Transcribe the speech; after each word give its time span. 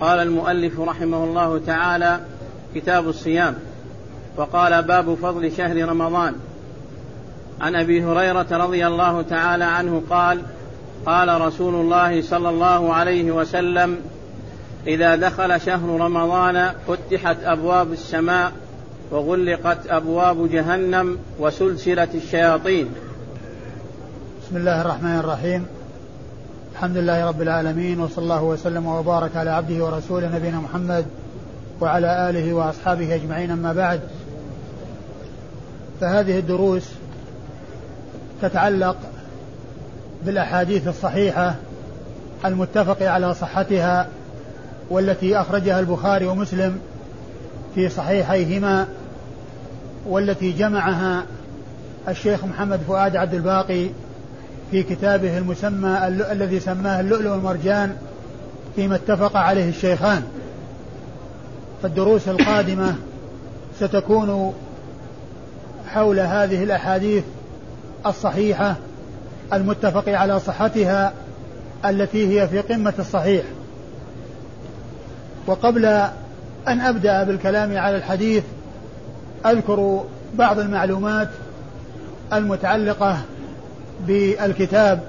قال 0.00 0.18
المؤلف 0.18 0.80
رحمه 0.80 1.24
الله 1.24 1.60
تعالى 1.66 2.20
كتاب 2.74 3.08
الصيام 3.08 3.54
وقال 4.36 4.82
باب 4.82 5.14
فضل 5.14 5.52
شهر 5.52 5.88
رمضان. 5.88 6.34
عن 7.60 7.76
أبي 7.76 8.04
هريرة 8.04 8.46
رضي 8.50 8.86
الله 8.86 9.22
تعالى 9.22 9.64
عنه 9.64 10.02
قال 10.10 10.42
قال 11.06 11.40
رسول 11.40 11.74
الله 11.74 12.22
صلى 12.22 12.48
الله 12.48 12.94
عليه 12.94 13.30
وسلم 13.30 13.96
إذا 14.86 15.16
دخل 15.16 15.60
شهر 15.60 16.00
رمضان 16.00 16.70
فتحت 16.88 17.36
أبواب 17.44 17.92
السماء 17.92 18.52
وغلقت 19.10 19.86
أبواب 19.88 20.50
جهنم 20.50 21.18
وسلسلة 21.38 22.08
الشياطين. 22.14 22.88
بسم 24.42 24.56
الله 24.56 24.80
الرحمن 24.80 25.18
الرحيم. 25.18 25.79
الحمد 26.72 26.96
لله 26.96 27.26
رب 27.26 27.42
العالمين 27.42 28.00
وصلى 28.00 28.22
الله 28.22 28.42
وسلم 28.42 28.86
وبارك 28.86 29.36
على 29.36 29.50
عبده 29.50 29.84
ورسوله 29.84 30.36
نبينا 30.36 30.58
محمد 30.60 31.06
وعلى 31.80 32.30
آله 32.30 32.54
وأصحابه 32.54 33.14
أجمعين 33.14 33.50
أما 33.50 33.72
بعد. 33.72 34.00
فهذه 36.00 36.38
الدروس 36.38 36.84
تتعلق 38.42 38.96
بالأحاديث 40.26 40.88
الصحيحة 40.88 41.54
المتفق 42.44 43.02
على 43.02 43.34
صحتها 43.34 44.08
والتي 44.90 45.40
أخرجها 45.40 45.80
البخاري 45.80 46.26
ومسلم 46.26 46.78
في 47.74 47.88
صحيحيهما 47.88 48.86
والتي 50.06 50.52
جمعها 50.52 51.24
الشيخ 52.08 52.44
محمد 52.44 52.80
فؤاد 52.86 53.16
عبد 53.16 53.34
الباقي 53.34 53.86
في 54.70 54.82
كتابه 54.82 55.38
المسمى 55.38 55.98
الذي 56.32 56.60
سماه 56.60 57.00
اللؤلؤ 57.00 57.30
والمرجان 57.30 57.96
فيما 58.76 58.94
اتفق 58.94 59.36
عليه 59.36 59.68
الشيخان. 59.68 60.22
فالدروس 61.82 62.28
القادمة 62.28 62.94
ستكون 63.80 64.54
حول 65.88 66.20
هذه 66.20 66.62
الأحاديث 66.62 67.24
الصحيحة 68.06 68.76
المتفق 69.52 70.08
على 70.08 70.40
صحتها 70.40 71.12
التي 71.84 72.40
هي 72.40 72.48
في 72.48 72.60
قمة 72.60 72.94
الصحيح. 72.98 73.44
وقبل 75.46 75.84
أن 76.68 76.80
أبدأ 76.80 77.22
بالكلام 77.24 77.76
على 77.76 77.96
الحديث 77.96 78.44
أذكر 79.46 80.04
بعض 80.34 80.58
المعلومات 80.58 81.28
المتعلقة 82.32 83.18
بالكتاب 84.06 85.00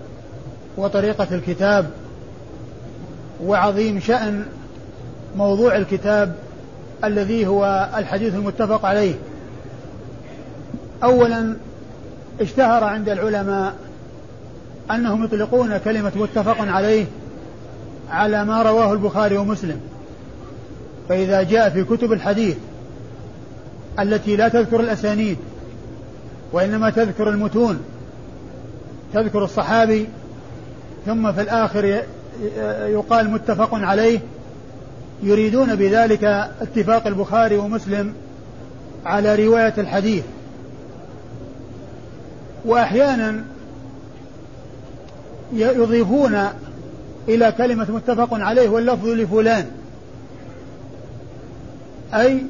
وطريقة 0.78 1.28
الكتاب 1.31 1.89
وعظيم 3.44 4.00
شأن 4.00 4.45
موضوع 5.36 5.75
الكتاب 5.75 6.36
الذي 7.03 7.47
هو 7.47 7.89
الحديث 7.97 8.36
المتفق 8.36 8.86
عليه. 8.86 9.14
أولا 11.03 11.56
اشتهر 12.42 12.84
عند 12.84 13.09
العلماء 13.09 13.73
أنهم 14.92 15.23
يطلقون 15.23 15.78
كلمة 15.78 16.12
متفق 16.16 16.58
عليه 16.59 17.06
على 18.09 18.45
ما 18.45 18.62
رواه 18.62 18.94
البخاري 18.94 19.38
ومسلم. 19.38 19.80
فإذا 21.09 21.44
جاء 21.44 21.69
في 21.69 21.84
كتب 21.84 22.14
الحديث 22.14 22.58
التي 24.00 24.36
لا 24.36 24.47
تذكر 24.47 24.80
الأسانيد 24.80 25.38
وإنما 26.52 26.89
تذكر 26.89 27.30
المتون 27.30 27.80
تذكر 29.14 29.44
الصحابي 29.44 30.08
ثم 31.06 31.31
في 31.31 31.42
الآخر 31.42 32.04
يقال 32.86 33.30
متفق 33.30 33.70
عليه 33.73 34.20
يريدون 35.23 35.76
بذلك 35.76 36.23
اتفاق 36.62 37.08
البخاري 37.08 37.58
ومسلم 37.58 38.14
على 39.06 39.45
رواية 39.45 39.73
الحديث. 39.78 40.23
وأحيانا 42.66 43.44
يضيفون 45.53 46.47
إلى 47.28 47.52
كلمة 47.52 47.91
متفق 47.91 48.34
عليه 48.34 48.69
واللفظ 48.69 49.07
لفلان. 49.07 49.66
أي 52.13 52.44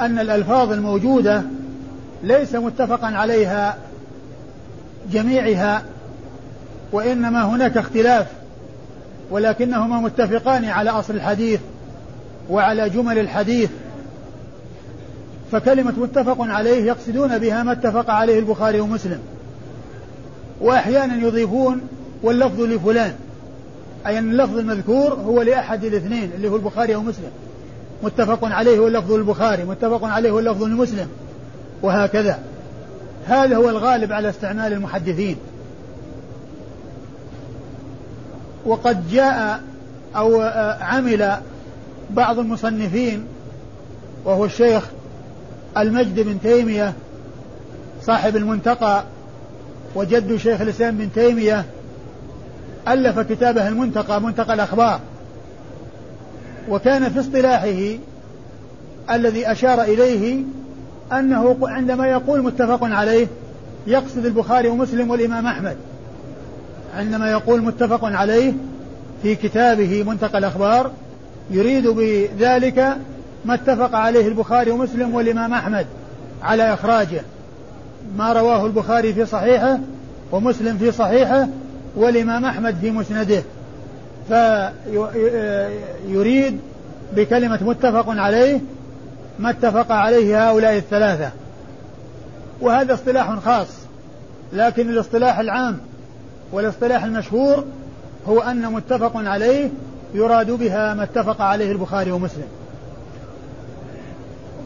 أن 0.00 0.18
الألفاظ 0.18 0.72
الموجودة 0.72 1.42
ليس 2.22 2.54
متفقا 2.54 3.06
عليها 3.06 3.76
جميعها 5.12 5.82
وإنما 6.96 7.44
هناك 7.44 7.76
اختلاف 7.76 8.26
ولكنهما 9.30 10.00
متفقان 10.00 10.64
على 10.64 10.90
أصل 10.90 11.14
الحديث 11.14 11.60
وعلى 12.50 12.90
جمل 12.90 13.18
الحديث 13.18 13.70
فكلمة 15.52 15.92
متفق 15.96 16.36
عليه 16.40 16.84
يقصدون 16.84 17.38
بها 17.38 17.62
ما 17.62 17.72
اتفق 17.72 18.10
عليه 18.10 18.38
البخاري 18.38 18.80
ومسلم 18.80 19.18
وأحيانا 20.60 21.26
يضيفون 21.26 21.80
واللفظ 22.22 22.60
لفلان 22.60 23.14
أي 24.06 24.18
أن 24.18 24.30
اللفظ 24.30 24.58
المذكور 24.58 25.14
هو 25.14 25.42
لأحد 25.42 25.84
الاثنين 25.84 26.30
اللي 26.36 26.48
هو 26.48 26.56
البخاري 26.56 26.94
ومسلم 26.94 27.30
متفق 28.02 28.44
عليه 28.44 28.78
واللفظ 28.80 29.12
البخاري 29.12 29.64
متفق 29.64 30.04
عليه 30.04 30.30
واللفظ 30.30 30.62
المسلم 30.62 31.08
وهكذا. 31.82 32.38
هذا 33.26 33.56
هو 33.56 33.70
الغالب 33.70 34.12
على 34.12 34.30
استعمال 34.30 34.72
المحدثين. 34.72 35.36
وقد 38.66 39.10
جاء 39.10 39.60
أو 40.16 40.40
عمل 40.80 41.36
بعض 42.10 42.38
المصنفين 42.38 43.24
وهو 44.24 44.44
الشيخ 44.44 44.84
المجد 45.76 46.20
بن 46.20 46.40
تيمية 46.42 46.92
صاحب 48.02 48.36
المنتقى 48.36 49.04
وجد 49.94 50.36
شيخ 50.36 50.60
الإسلام 50.60 50.96
بن 50.96 51.12
تيمية 51.12 51.64
ألف 52.88 53.18
كتابه 53.18 53.68
المنتقى 53.68 54.20
منتقى 54.20 54.54
الأخبار. 54.54 55.00
وكان 56.68 57.08
في 57.10 57.20
اصطلاحه 57.20 57.98
الذي 59.10 59.52
أشار 59.52 59.82
إليه 59.82 60.42
أنه 61.12 61.56
عندما 61.62 62.06
يقول 62.06 62.42
متفق 62.42 62.84
عليه 62.84 63.26
يقصد 63.86 64.26
البخاري 64.26 64.68
ومسلم 64.68 65.10
والإمام 65.10 65.46
أحمد. 65.46 65.76
عندما 66.96 67.30
يقول 67.30 67.62
متفق 67.62 68.04
عليه 68.04 68.52
في 69.22 69.34
كتابه 69.34 70.02
منتقى 70.02 70.38
الأخبار 70.38 70.90
يريد 71.50 71.86
بذلك 71.86 72.96
ما 73.44 73.54
اتفق 73.54 73.94
عليه 73.94 74.28
البخاري 74.28 74.70
ومسلم 74.70 75.14
والإمام 75.14 75.54
أحمد 75.54 75.86
على 76.42 76.74
إخراجه. 76.74 77.22
ما 78.16 78.32
رواه 78.32 78.66
البخاري 78.66 79.14
في 79.14 79.26
صحيحه 79.26 79.78
ومسلم 80.32 80.78
في 80.78 80.92
صحيحه 80.92 81.48
والإمام 81.96 82.44
أحمد 82.44 82.76
في 82.80 82.90
مسنده. 82.90 83.42
فيريد 86.08 86.60
بكلمة 87.16 87.58
متفق 87.62 88.08
عليه 88.08 88.60
ما 89.38 89.50
اتفق 89.50 89.92
عليه 89.92 90.48
هؤلاء 90.48 90.76
الثلاثة. 90.76 91.30
وهذا 92.60 92.94
اصطلاح 92.94 93.38
خاص 93.38 93.68
لكن 94.52 94.88
الاصطلاح 94.88 95.38
العام 95.38 95.78
والاصطلاح 96.52 97.04
المشهور 97.04 97.64
هو 98.28 98.40
أن 98.40 98.72
متفق 98.72 99.16
عليه 99.16 99.70
يراد 100.14 100.50
بها 100.50 100.94
ما 100.94 101.02
اتفق 101.02 101.42
عليه 101.42 101.72
البخاري 101.72 102.12
ومسلم. 102.12 102.48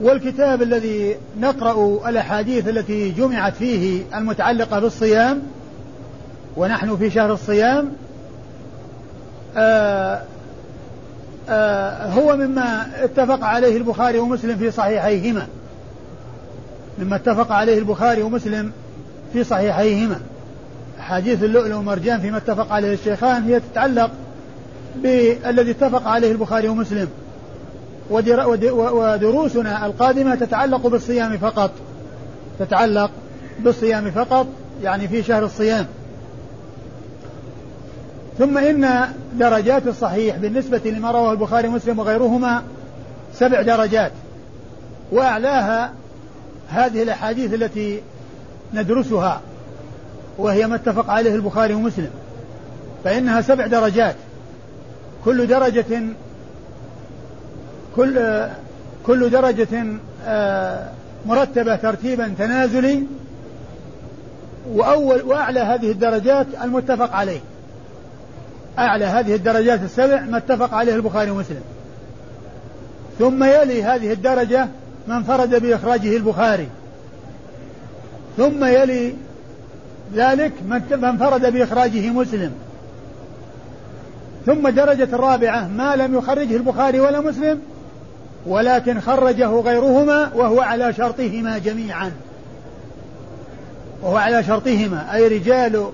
والكتاب 0.00 0.62
الذي 0.62 1.16
نقرأ 1.40 2.08
الأحاديث 2.08 2.68
التي 2.68 3.10
جمعت 3.10 3.54
فيه 3.54 4.02
المتعلقة 4.14 4.80
بالصيام 4.80 5.42
ونحن 6.56 6.96
في 6.96 7.10
شهر 7.10 7.32
الصيام 7.32 7.92
آآ 9.56 10.14
آه، 10.14 10.22
آآ 11.48 12.06
آه، 12.06 12.12
هو 12.12 12.36
مما 12.36 12.86
اتفق 13.04 13.44
عليه 13.44 13.76
البخاري 13.76 14.18
ومسلم 14.18 14.56
في 14.56 14.70
صحيحيهما. 14.70 15.46
مما 16.98 17.16
اتفق 17.16 17.52
عليه 17.52 17.78
البخاري 17.78 18.22
ومسلم 18.22 18.72
في 19.32 19.44
صحيحيهما. 19.44 20.20
حديث 21.10 21.42
اللؤلؤ 21.42 21.76
والمرجان 21.76 22.20
فيما 22.20 22.36
اتفق 22.36 22.72
عليه 22.72 22.94
الشيخان 22.94 23.42
هي 23.42 23.60
تتعلق 23.60 24.10
بالذي 24.96 25.70
اتفق 25.70 26.08
عليه 26.08 26.32
البخاري 26.32 26.68
ومسلم. 26.68 27.08
ودروسنا 28.10 29.86
القادمة 29.86 30.34
تتعلق 30.34 30.86
بالصيام 30.86 31.38
فقط. 31.38 31.70
تتعلق 32.58 33.10
بالصيام 33.58 34.10
فقط 34.10 34.46
يعني 34.82 35.08
في 35.08 35.22
شهر 35.22 35.44
الصيام. 35.44 35.86
ثم 38.38 38.58
إن 38.58 39.08
درجات 39.34 39.86
الصحيح 39.86 40.36
بالنسبة 40.36 40.80
لما 40.84 41.10
رواه 41.10 41.32
البخاري 41.32 41.68
ومسلم 41.68 41.98
وغيرهما 41.98 42.62
سبع 43.34 43.62
درجات. 43.62 44.12
وأعلاها 45.12 45.92
هذه 46.68 47.02
الأحاديث 47.02 47.54
التي 47.54 48.00
ندرسها. 48.74 49.40
وهي 50.38 50.66
ما 50.66 50.76
اتفق 50.76 51.10
عليه 51.10 51.34
البخاري 51.34 51.74
ومسلم. 51.74 52.10
فإنها 53.04 53.40
سبع 53.40 53.66
درجات. 53.66 54.16
كل 55.24 55.46
درجة 55.46 56.02
كل 57.96 58.46
كل 59.06 59.30
درجة 59.30 59.86
مرتبة 61.26 61.76
ترتيبا 61.76 62.34
تنازلي. 62.38 63.06
وأول 64.68 65.22
وأعلى 65.22 65.60
هذه 65.60 65.90
الدرجات 65.90 66.46
المتفق 66.62 67.12
عليه. 67.12 67.40
أعلى 68.78 69.04
هذه 69.04 69.34
الدرجات 69.34 69.82
السبع 69.82 70.20
ما 70.20 70.36
اتفق 70.36 70.74
عليه 70.74 70.94
البخاري 70.94 71.30
ومسلم. 71.30 71.62
ثم 73.18 73.44
يلي 73.44 73.82
هذه 73.82 74.12
الدرجة 74.12 74.68
من 75.08 75.14
انفرد 75.14 75.62
بإخراجه 75.62 76.16
البخاري. 76.16 76.68
ثم 78.36 78.64
يلي 78.64 79.14
ذلك 80.14 80.52
من 80.66 81.04
انفرد 81.04 81.52
بإخراجه 81.52 82.10
مسلم. 82.10 82.52
ثم 84.46 84.68
درجة 84.68 85.08
الرابعة 85.12 85.68
ما 85.68 85.96
لم 85.96 86.18
يخرجه 86.18 86.56
البخاري 86.56 87.00
ولا 87.00 87.20
مسلم 87.20 87.60
ولكن 88.46 89.00
خرجه 89.00 89.50
غيرهما 89.50 90.30
وهو 90.34 90.60
على 90.60 90.92
شرطهما 90.92 91.58
جميعا. 91.58 92.12
وهو 94.02 94.16
على 94.16 94.44
شرطهما 94.44 95.14
أي 95.14 95.28
رجال 95.28 95.86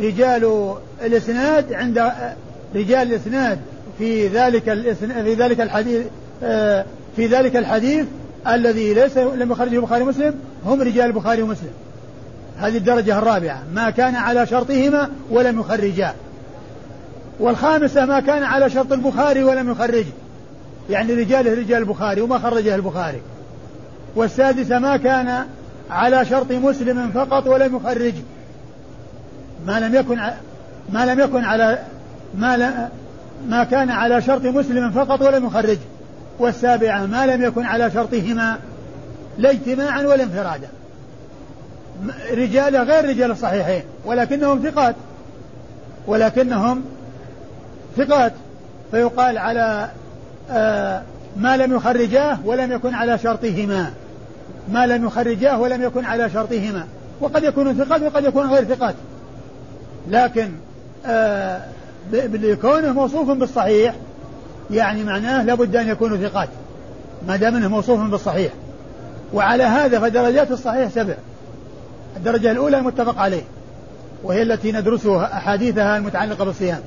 رجال 0.00 0.74
الإسناد 1.02 1.72
عند 1.72 1.98
رجال 2.74 3.12
الإسناد 3.12 3.58
في 3.98 4.28
ذلك 4.28 4.64
في 5.24 5.34
ذلك 5.34 5.60
الحديث 5.60 6.06
آه، 6.42 6.84
في 7.16 7.26
ذلك 7.26 7.56
الحديث 7.56 8.06
الذي 8.48 8.94
ليس 8.94 9.16
لم 9.16 9.52
يخرجه 9.52 9.76
البخاري 9.76 10.02
ومسلم 10.02 10.34
هم 10.66 10.82
رجال 10.82 11.06
البخاري 11.06 11.42
ومسلم. 11.42 11.70
هذه 12.58 12.76
الدرجة 12.76 13.18
الرابعة 13.18 13.62
ما 13.74 13.90
كان 13.90 14.14
على 14.14 14.46
شرطهما 14.46 15.10
ولم 15.30 15.60
يخرجاه 15.60 16.14
والخامسة 17.40 18.06
ما 18.06 18.20
كان 18.20 18.42
على 18.42 18.70
شرط 18.70 18.92
البخاري 18.92 19.44
ولم 19.44 19.70
يخرجه 19.70 20.12
يعني 20.90 21.14
رجاله 21.14 21.54
رجال 21.54 21.78
البخاري 21.78 22.20
وما 22.20 22.38
خرجه 22.38 22.74
البخاري. 22.74 23.20
والسادسة 24.16 24.78
ما 24.78 24.96
كان 24.96 25.44
على 25.90 26.24
شرط 26.24 26.52
مسلم 26.52 27.10
فقط 27.10 27.46
ولم 27.46 27.76
يخرجه 27.76 28.22
ما 29.66 29.80
لم 29.80 29.94
يكن 29.94 30.20
ما 30.92 31.06
لم 31.06 31.20
يكن 31.20 31.44
على 31.44 31.78
ما 32.34 32.88
ما 33.48 33.64
كان 33.64 33.90
على 33.90 34.22
شرط 34.22 34.42
مسلم 34.42 34.90
فقط 34.90 35.22
ولم 35.22 35.46
يخرجه 35.46 35.78
والسابعة 36.38 37.06
ما 37.06 37.26
لم 37.26 37.42
يكن 37.42 37.66
على 37.66 37.90
شرطهما 37.90 38.58
لا 39.38 39.50
اجتماعا 39.50 40.02
ولا 40.02 40.22
انفرادا. 40.22 40.68
رجال 42.30 42.76
غير 42.76 43.08
رجال 43.08 43.30
الصحيحين 43.30 43.82
ولكنهم 44.04 44.62
ثقات. 44.62 44.94
ولكنهم 46.06 46.82
ثقات. 47.96 48.32
فيقال 48.90 49.38
على 49.38 49.88
آه 50.50 51.02
ما 51.36 51.56
لم 51.56 51.76
يخرجاه 51.76 52.38
ولم 52.44 52.72
يكن 52.72 52.94
على 52.94 53.18
شرطهما. 53.18 53.90
ما 54.72 54.86
لم 54.86 55.06
يخرجاه 55.06 55.60
ولم 55.60 55.82
يكن 55.82 56.04
على 56.04 56.30
شرطهما. 56.30 56.86
وقد 57.20 57.44
يكون 57.44 57.74
ثقات 57.74 58.02
وقد 58.02 58.24
يكون 58.24 58.50
غير 58.50 58.64
ثقات. 58.64 58.94
لكن 60.08 60.52
آه 61.06 61.60
لكونه 62.12 62.92
موصوف 62.92 63.30
بالصحيح 63.30 63.94
يعني 64.70 65.04
معناه 65.04 65.42
لابد 65.42 65.76
أن 65.76 65.88
يكونوا 65.88 66.16
ثقات. 66.16 66.48
ما 67.26 67.36
دام 67.36 67.56
إنه 67.56 67.68
موصوف 67.68 68.00
بالصحيح. 68.00 68.52
وعلى 69.32 69.64
هذا 69.64 70.00
فدرجات 70.00 70.50
الصحيح 70.50 70.88
سبع. 70.88 71.14
الدرجة 72.16 72.50
الأولى 72.50 72.78
المتفق 72.78 73.18
عليه 73.18 73.42
وهي 74.22 74.42
التي 74.42 74.72
ندرسها 74.72 75.36
أحاديثها 75.36 75.96
المتعلقة 75.96 76.44
بالصيام. 76.44 76.80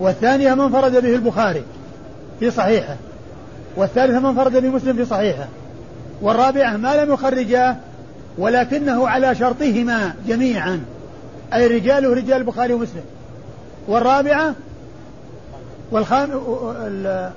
والثانية 0.00 0.54
من 0.54 0.72
فرد 0.72 0.92
به 0.92 1.14
البخاري 1.14 1.62
في 2.40 2.50
صحيحه 2.50 2.96
والثالثة 3.76 4.20
من 4.20 4.34
فرد 4.34 4.56
به 4.56 4.68
مسلم 4.68 4.96
في 4.96 5.04
صحيحه 5.04 5.48
والرابعة 6.22 6.76
ما 6.76 7.04
لم 7.04 7.12
يخرجاه 7.12 7.76
ولكنه 8.38 9.08
على 9.08 9.34
شرطهما 9.34 10.14
جميعا 10.26 10.80
أي 11.54 11.66
رجاله 11.66 12.14
رجال 12.14 12.36
البخاري 12.36 12.74
ومسلم. 12.74 13.04
والرابعة 13.88 14.54
والخام 15.90 16.30
ال... 16.86 17.30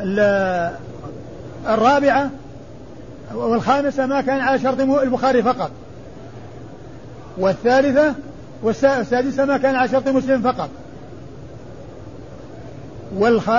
ال... 0.00 0.20
الرابعة 1.68 2.30
والخامسة 3.34 4.06
ما 4.06 4.20
كان 4.20 4.40
على 4.40 4.58
شرط 4.58 4.80
البخاري 4.80 5.42
فقط. 5.42 5.70
والثالثة 7.38 8.14
والسادسة 8.62 9.44
ما 9.44 9.56
كان 9.56 9.74
على 9.74 9.88
شرط 9.88 10.08
مسلم 10.08 10.42
فقط. 10.42 10.68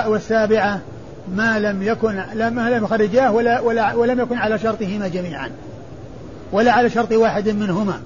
والسابعة 0.06 0.80
ما 1.34 1.58
لم 1.58 1.82
يكن 1.82 2.24
ما 2.34 2.70
لم 2.70 2.84
يخرجاه 2.84 3.32
ولا, 3.32 3.60
ولا 3.60 3.94
ولم 3.94 4.20
يكن 4.20 4.38
على 4.38 4.58
شرطهما 4.58 5.08
جميعا. 5.08 5.50
ولا 6.52 6.72
على 6.72 6.90
شرط 6.90 7.12
واحد 7.12 7.48
منهما. 7.48 8.00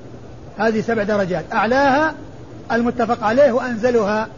هذه 0.58 0.80
سبع 0.80 1.02
درجات. 1.02 1.44
أعلاها 1.52 2.14
المتفق 2.72 3.24
عليه 3.24 3.52
وأنزلها. 3.52 4.28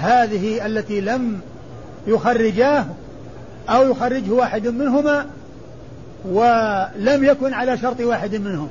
هذه 0.00 0.66
التي 0.66 1.00
لم 1.00 1.40
يخرجاه 2.06 2.84
أو 3.68 3.90
يخرجه 3.90 4.30
واحد 4.30 4.66
منهما 4.66 5.26
ولم 6.30 7.24
يكن 7.24 7.54
على 7.54 7.78
شرط 7.78 8.00
واحد 8.00 8.34
منهم. 8.34 8.68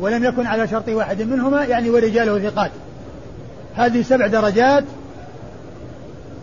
ولم 0.00 0.24
يكن 0.24 0.46
على 0.46 0.68
شرط 0.68 0.88
واحد 0.88 1.22
منهما 1.22 1.64
يعني 1.64 1.90
ورجاله 1.90 2.50
ثقات. 2.50 2.70
هذه 3.76 4.02
سبع 4.02 4.26
درجات 4.26 4.84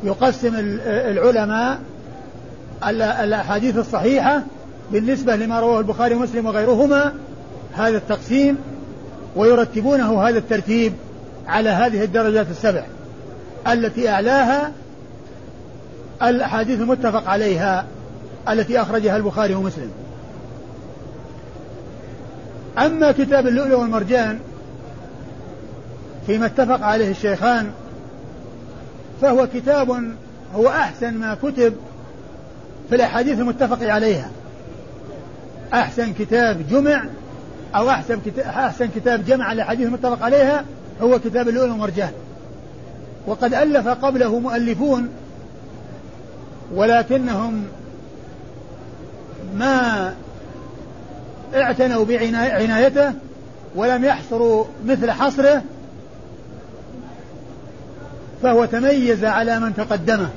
يقسم 0.04 0.52
العلماء 0.86 1.80
الأحاديث 3.24 3.78
الصحيحة 3.78 4.42
بالنسبة 4.92 5.36
لما 5.36 5.60
رواه 5.60 5.80
البخاري 5.80 6.16
ومسلم 6.16 6.46
وغيرهما 6.46 7.14
هذا 7.74 7.98
التقسيم 7.98 8.58
ويرتبونه 9.36 10.22
هذا 10.28 10.38
الترتيب 10.38 10.94
على 11.48 11.70
هذه 11.70 12.04
الدرجات 12.04 12.48
السبع 12.52 12.84
التي 13.68 14.10
أعلاها 14.10 14.72
الأحاديث 16.24 16.80
المتفق 16.80 17.30
عليها 17.30 17.86
التي 18.50 18.82
أخرجها 18.82 19.18
البخاري 19.18 19.54
ومسلم. 19.54 19.92
أما 22.78 23.12
كتاب 23.12 23.48
اللؤلؤ 23.48 23.80
والمرجان 23.80 24.40
فيما 26.28 26.46
اتفق 26.46 26.86
عليه 26.86 27.12
الشيخان 27.12 27.72
فهو 29.22 29.48
كتاب 29.54 30.16
هو 30.56 30.68
أحسن 30.68 31.14
ما 31.14 31.36
كتب 31.36 31.74
في 32.90 32.96
الأحاديث 32.96 33.40
المتفق 33.40 33.90
عليها. 33.90 34.30
أحسن 35.74 36.14
كتاب 36.14 36.68
جمع 36.70 37.04
أو 37.76 37.90
أحسن 37.90 38.20
كتاب, 38.26 38.46
أحسن 38.46 38.88
كتاب 38.96 39.26
جمع 39.26 39.52
الأحاديث 39.52 39.88
المتفق 39.88 40.24
عليها 40.24 40.66
هو 41.02 41.20
كتاب 41.20 41.50
اللؤلؤ 41.50 41.72
والمرجان. 41.72 42.12
وقد 43.28 43.54
ألف 43.54 43.88
قبله 43.88 44.40
مؤلفون 44.40 45.10
ولكنهم 46.74 47.64
ما 49.58 50.14
اعتنوا 51.56 52.06
بعنايته 52.06 53.14
ولم 53.76 54.06
يحصروا 54.06 54.66
مثل 54.86 55.12
حصره 55.12 55.62
فهو 58.44 58.66
تميز 58.66 59.26
على 59.26 59.60
من 59.60 59.76
تقدمه. 59.76 60.30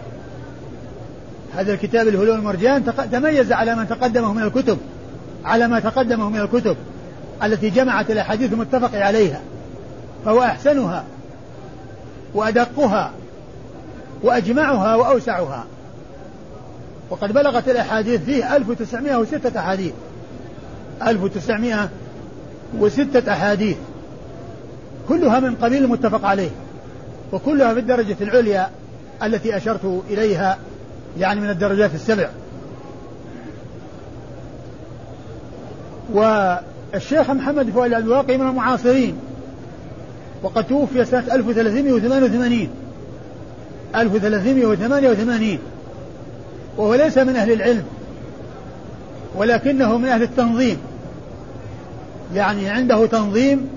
هذا 1.56 1.72
الكتاب 1.72 2.08
الهلول 2.08 2.38
المرجان 2.38 2.84
تميز 3.12 3.52
على 3.52 3.74
من 3.74 3.88
تقدمه 3.88 4.32
من 4.32 4.42
الكتب 4.42 4.78
على 5.44 5.68
ما 5.68 5.80
تقدمه 5.80 6.30
من 6.30 6.40
الكتب 6.40 6.76
التي 7.42 7.70
جمعت 7.70 8.10
الأحاديث 8.10 8.52
المتفق 8.52 8.98
عليها 8.98 9.40
فهو 10.24 10.42
أحسنها 10.42 11.04
وأدقها 12.34 13.10
وأجمعها 14.22 14.94
وأوسعها. 14.94 15.64
وقد 17.10 17.32
بلغت 17.32 17.68
الأحاديث 17.68 18.24
فيه 18.24 18.56
1906 18.56 19.60
أحاديث. 19.60 19.92
1906 21.02 23.32
أحاديث. 23.32 23.76
كلها 25.08 25.40
من 25.40 25.54
قبيل 25.54 25.84
المتفق 25.84 26.24
عليه 26.24 26.50
وكلها 27.32 27.74
في 27.74 27.80
الدرجة 27.80 28.16
العليا 28.20 28.70
التي 29.22 29.56
أشرت 29.56 30.02
إليها 30.10 30.58
يعني 31.18 31.40
من 31.40 31.50
الدرجات 31.50 31.94
السبع. 31.94 32.28
والشيخ 36.12 37.30
محمد 37.30 37.70
فؤاد 37.70 37.92
الواقي 37.92 38.38
من 38.38 38.48
المعاصرين 38.48 39.16
وقد 40.42 40.64
توفي 40.64 41.04
سنة 41.04 41.34
1388 41.34 42.68
1388 43.96 45.58
وهو 46.76 46.94
ليس 46.94 47.18
من 47.18 47.36
أهل 47.36 47.52
العلم. 47.52 47.84
ولكنه 49.36 49.98
من 49.98 50.08
أهل 50.08 50.22
التنظيم. 50.22 50.78
يعني 52.34 52.68
عنده 52.68 53.06
تنظيم 53.06 53.68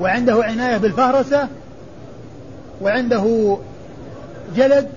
وعنده 0.00 0.44
عناية 0.44 0.76
بالفهرسة 0.76 1.48
وعنده 2.80 3.56
جلد 4.56 4.88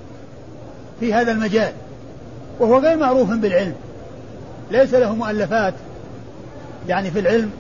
في 1.00 1.14
هذا 1.14 1.32
المجال 1.32 1.72
وهو 2.60 2.80
غير 2.80 2.98
معروف 2.98 3.30
بالعلم. 3.30 3.74
ليس 4.72 4.94
له 4.94 5.16
مؤلفات 5.16 5.74
يعني 6.88 7.12
في 7.12 7.20
العلم 7.20 7.52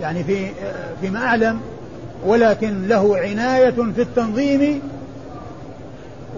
يعني 0.00 0.24
في 0.24 0.50
فيما 1.00 1.18
أعلم 1.18 1.60
ولكن 2.26 2.88
له 2.88 3.16
عناية 3.18 3.70
في 3.70 4.02
التنظيم 4.02 4.80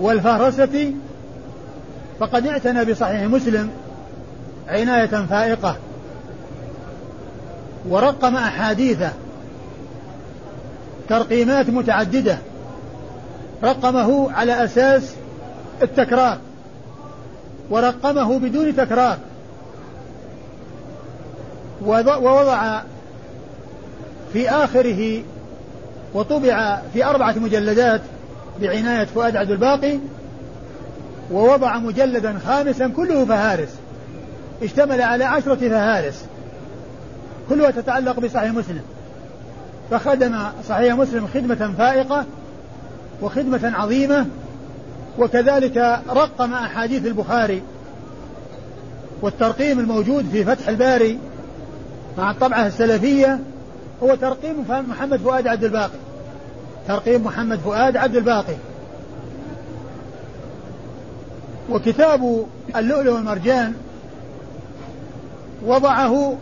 والفهرسة. 0.01 0.93
فقد 2.21 2.47
اعتنى 2.47 2.85
بصحيح 2.85 3.23
مسلم 3.23 3.71
عناية 4.71 5.07
فائقة. 5.07 5.77
ورقم 7.89 8.37
أحاديثه 8.37 9.13
ترقيمات 11.09 11.71
متعددة. 11.71 12.39
رقمه 13.65 14.33
على 14.33 14.65
أساس 14.65 15.15
التكرار. 15.83 16.39
ورقمه 17.71 18.39
بدون 18.39 18.77
تكرار. 18.77 19.19
ووضع 21.87 22.81
في 24.33 24.51
آخره 24.51 25.23
وطبع 26.15 26.81
في 26.93 27.05
أربعة 27.05 27.39
مجلدات 27.39 28.01
بعناية 28.61 29.05
فؤاد 29.05 29.37
عبد 29.37 29.51
الباقي 29.51 29.99
ووضع 31.33 31.79
مجلدا 31.79 32.39
خامسا 32.47 32.89
كله 32.89 33.25
فهارس. 33.25 33.80
اشتمل 34.63 35.03
على 35.03 35.25
عشرة 35.25 35.69
فهارس. 35.69 36.25
كلها 37.49 37.71
تتعلق 37.71 38.21
بصحيح 38.21 38.53
مسلم. 38.53 38.83
فخدم 39.91 40.39
صحيح 40.69 40.95
مسلم 40.95 41.27
خدمة 41.35 41.75
فائقة 41.79 42.25
وخدمة 43.23 43.61
عظيمة 43.77 44.27
وكذلك 45.19 46.01
رقم 46.09 46.53
أحاديث 46.55 47.07
البخاري 47.07 47.63
والترقيم 49.23 49.79
الموجود 49.79 50.27
في 50.33 50.45
فتح 50.45 50.69
الباري 50.69 51.19
مع 52.19 52.31
الطبعة 52.31 52.67
السلفية. 52.67 53.39
هو 54.03 54.15
ترقيم 54.15 54.65
محمد 54.89 55.21
فؤاد 55.21 55.47
عبد 55.47 55.65
الباقي. 55.65 55.99
ترقيم 56.89 57.25
محمد 57.25 57.59
فؤاد 57.59 57.97
عبد 57.97 58.17
الباقي. 58.17 58.57
وكتاب 61.71 62.47
اللؤلؤ 62.77 63.13
والمرجان 63.13 63.75
وضعه 65.65 66.37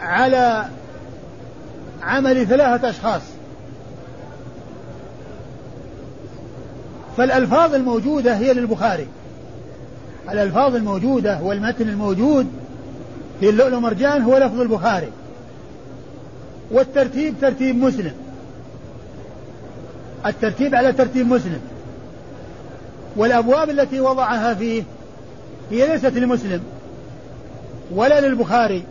على 0.00 0.64
عمل 2.02 2.46
ثلاثة 2.46 2.90
أشخاص. 2.90 3.22
فالألفاظ 7.16 7.74
الموجودة 7.74 8.36
هي 8.36 8.52
للبخاري. 8.52 9.06
الألفاظ 10.30 10.74
الموجودة 10.74 11.40
والمتن 11.42 11.88
الموجود 11.88 12.46
في 13.40 13.50
اللؤلؤ 13.50 13.78
مرجان 13.78 14.22
هو 14.22 14.38
لفظ 14.38 14.60
البخاري. 14.60 15.08
والترتيب 16.70 17.34
ترتيب 17.40 17.76
مسلم. 17.76 18.12
الترتيب 20.26 20.74
على 20.74 20.92
ترتيب 20.92 21.26
مسلم. 21.26 21.60
والأبواب 23.16 23.70
التي 23.70 24.00
وضعها 24.00 24.54
فيه 24.54 24.82
هي 25.70 25.86
ليست 25.86 26.06
لمسلم 26.16 26.62
ولا 27.94 28.20
للبخاري 28.20 28.84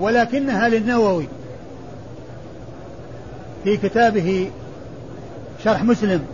ولكنها 0.00 0.68
للنووي. 0.68 1.26
في 3.64 3.76
كتابه 3.76 4.50
شرح 5.64 5.82
مسلم 5.84 6.26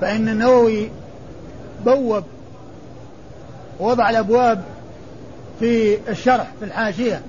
فإن 0.00 0.28
النووي 0.28 0.90
بوب 1.84 2.24
وضع 3.80 4.10
الأبواب 4.10 4.62
في 5.60 5.98
الشرح 6.08 6.52
في 6.58 6.64
الحاشية. 6.64 7.20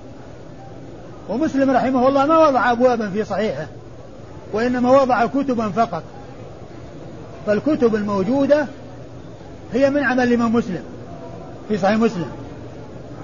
ومسلم 1.28 1.70
رحمه 1.70 2.08
الله 2.08 2.26
ما 2.26 2.48
وضع 2.48 2.72
أبوابا 2.72 3.10
في 3.10 3.24
صحيحه 3.24 3.66
وإنما 4.52 5.02
وضع 5.02 5.26
كتبا 5.26 5.68
فقط. 5.68 6.02
فالكتب 7.46 7.94
الموجودة 7.94 8.66
هي 9.72 9.90
من 9.90 10.04
عمل 10.04 10.22
الإمام 10.22 10.52
مسلم. 10.52 10.95
في 11.68 11.78
صحيح 11.78 11.96
مسلم. 11.96 12.30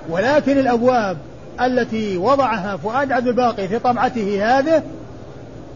ولكن 0.08 0.58
الأبواب 0.58 1.16
التي 1.60 2.16
وضعها 2.16 2.76
فؤاد 2.76 3.12
عبد 3.12 3.26
الباقي 3.26 3.68
في 3.68 3.78
طبعته 3.78 4.58
هذه 4.58 4.82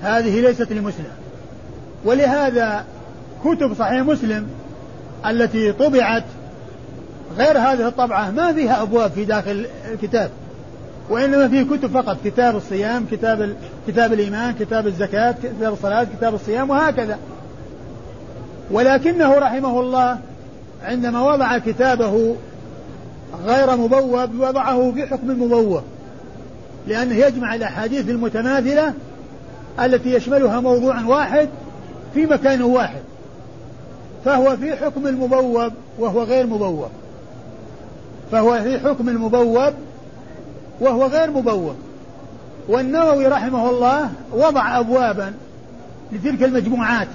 هذه 0.03 0.41
ليست 0.41 0.73
لمسلم. 0.73 1.13
ولهذا 2.05 2.85
كتب 3.45 3.75
صحيح 3.79 4.03
مسلم 4.03 4.47
التي 5.27 5.73
طبعت 5.73 6.25
غير 7.39 7.59
هذه 7.59 7.89
الطبعة 7.89 8.31
ما 8.31 8.53
فيها 8.53 8.83
أبواب 8.83 9.11
في 9.11 9.25
داخل 9.25 9.67
الكتاب. 9.93 10.31
وإنما 11.11 11.49
فيه 11.49 11.63
كتب 11.63 11.91
فقط 11.91 12.17
كتاب 12.25 12.57
الصيام 12.57 13.07
كتاب 13.11 13.57
كتاب 13.89 14.13
الإيمان 14.13 14.55
كتاب 14.55 14.87
الزكاة 14.87 15.35
كتاب 15.43 15.73
الصلاة 15.73 16.07
كتاب 16.19 16.35
الصيام 16.35 16.71
وهكذا. 16.71 17.19
ولكنه 18.71 19.35
رحمه 19.39 19.81
الله 19.81 20.19
عندما 20.85 21.23
وضع 21.33 21.59
كتابه 21.59 22.37
غير 23.47 23.77
مبوب 23.77 24.41
وضعه 24.41 24.93
في 24.93 25.07
حكم 25.07 25.31
المبوب 25.31 25.83
لأنه 26.87 27.15
يجمع 27.15 27.55
الأحاديث 27.55 28.09
المتماثلة 28.09 28.95
التي 29.81 30.15
يشملها 30.15 30.61
موضوع 30.61 31.05
واحد 31.05 31.49
في 32.15 32.27
مكان 32.27 32.63
واحد 32.63 33.01
فهو 34.25 34.57
في 34.57 34.77
حكم 34.77 35.07
المبوب 35.07 35.73
وهو 35.99 36.23
غير 36.23 36.47
مبوب 36.47 36.89
فهو 38.33 38.63
في 38.63 38.79
حكم 38.79 39.09
المبوب 39.09 39.73
وهو 40.81 41.07
غير 41.07 41.31
مبوب 41.31 41.75
والنووي 42.69 43.27
رحمه 43.27 43.71
الله 43.71 44.11
وضع 44.33 44.79
أبوابا 44.79 45.33
لتلك 46.13 46.43
المجموعات 46.43 47.09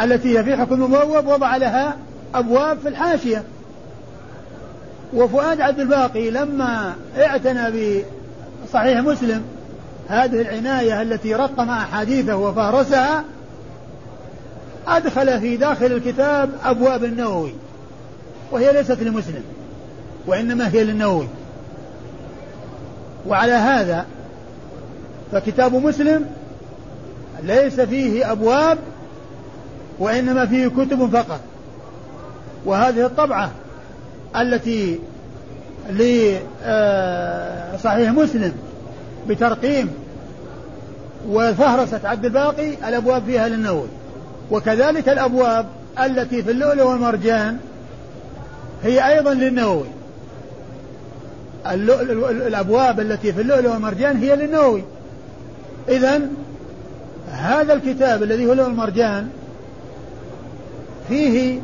التي 0.00 0.38
هي 0.38 0.44
في 0.44 0.56
حكم 0.56 0.74
المبوب 0.74 1.26
وضع 1.26 1.56
لها 1.56 1.96
أبواب 2.34 2.78
في 2.78 2.88
الحاشية. 2.88 3.42
وفؤاد 5.14 5.60
عبد 5.60 5.80
الباقي 5.80 6.30
لما 6.30 6.94
اعتنى 7.18 7.94
بصحيح 8.64 8.98
مسلم 8.98 9.42
هذه 10.08 10.40
العناية 10.40 11.02
التي 11.02 11.34
رقم 11.34 11.70
أحاديثه 11.70 12.36
وفهرسها 12.36 13.24
أدخل 14.88 15.40
في 15.40 15.56
داخل 15.56 15.86
الكتاب 15.86 16.50
أبواب 16.64 17.04
النووي 17.04 17.52
وهي 18.50 18.72
ليست 18.72 19.02
لمسلم 19.02 19.42
وإنما 20.26 20.68
هي 20.68 20.84
للنووي. 20.84 21.28
وعلى 23.26 23.52
هذا 23.52 24.06
فكتاب 25.32 25.74
مسلم 25.74 26.26
ليس 27.42 27.80
فيه 27.80 28.32
أبواب 28.32 28.78
وإنما 29.98 30.46
فيه 30.46 30.68
كتب 30.68 31.10
فقط. 31.16 31.40
وهذه 32.64 33.06
الطبعة 33.06 33.50
التي 34.36 34.98
لصحيح 35.90 36.38
آه، 38.08 38.12
مسلم 38.12 38.52
بترقيم 39.28 39.90
وفهرسة 41.28 42.00
عبد 42.04 42.24
الباقي 42.24 42.74
الأبواب 42.88 43.22
فيها 43.24 43.48
للنووي. 43.48 43.88
وكذلك 44.50 45.08
الأبواب 45.08 45.66
التي 46.04 46.42
في 46.42 46.50
اللؤلؤ 46.50 46.82
والمرجان 46.82 47.56
هي 48.82 49.08
أيضا 49.08 49.34
للنووي. 49.34 49.86
الأبواب 51.66 53.00
التي 53.00 53.32
في 53.32 53.40
اللؤلؤ 53.40 53.70
والمرجان 53.70 54.16
هي 54.16 54.36
للنووي. 54.36 54.82
إذا 55.88 56.20
هذا 57.32 57.72
الكتاب 57.72 58.22
الذي 58.22 58.46
هو 58.46 58.52
اللؤلؤ 58.52 58.68
والمرجان 58.68 59.28
فيه 61.08 61.60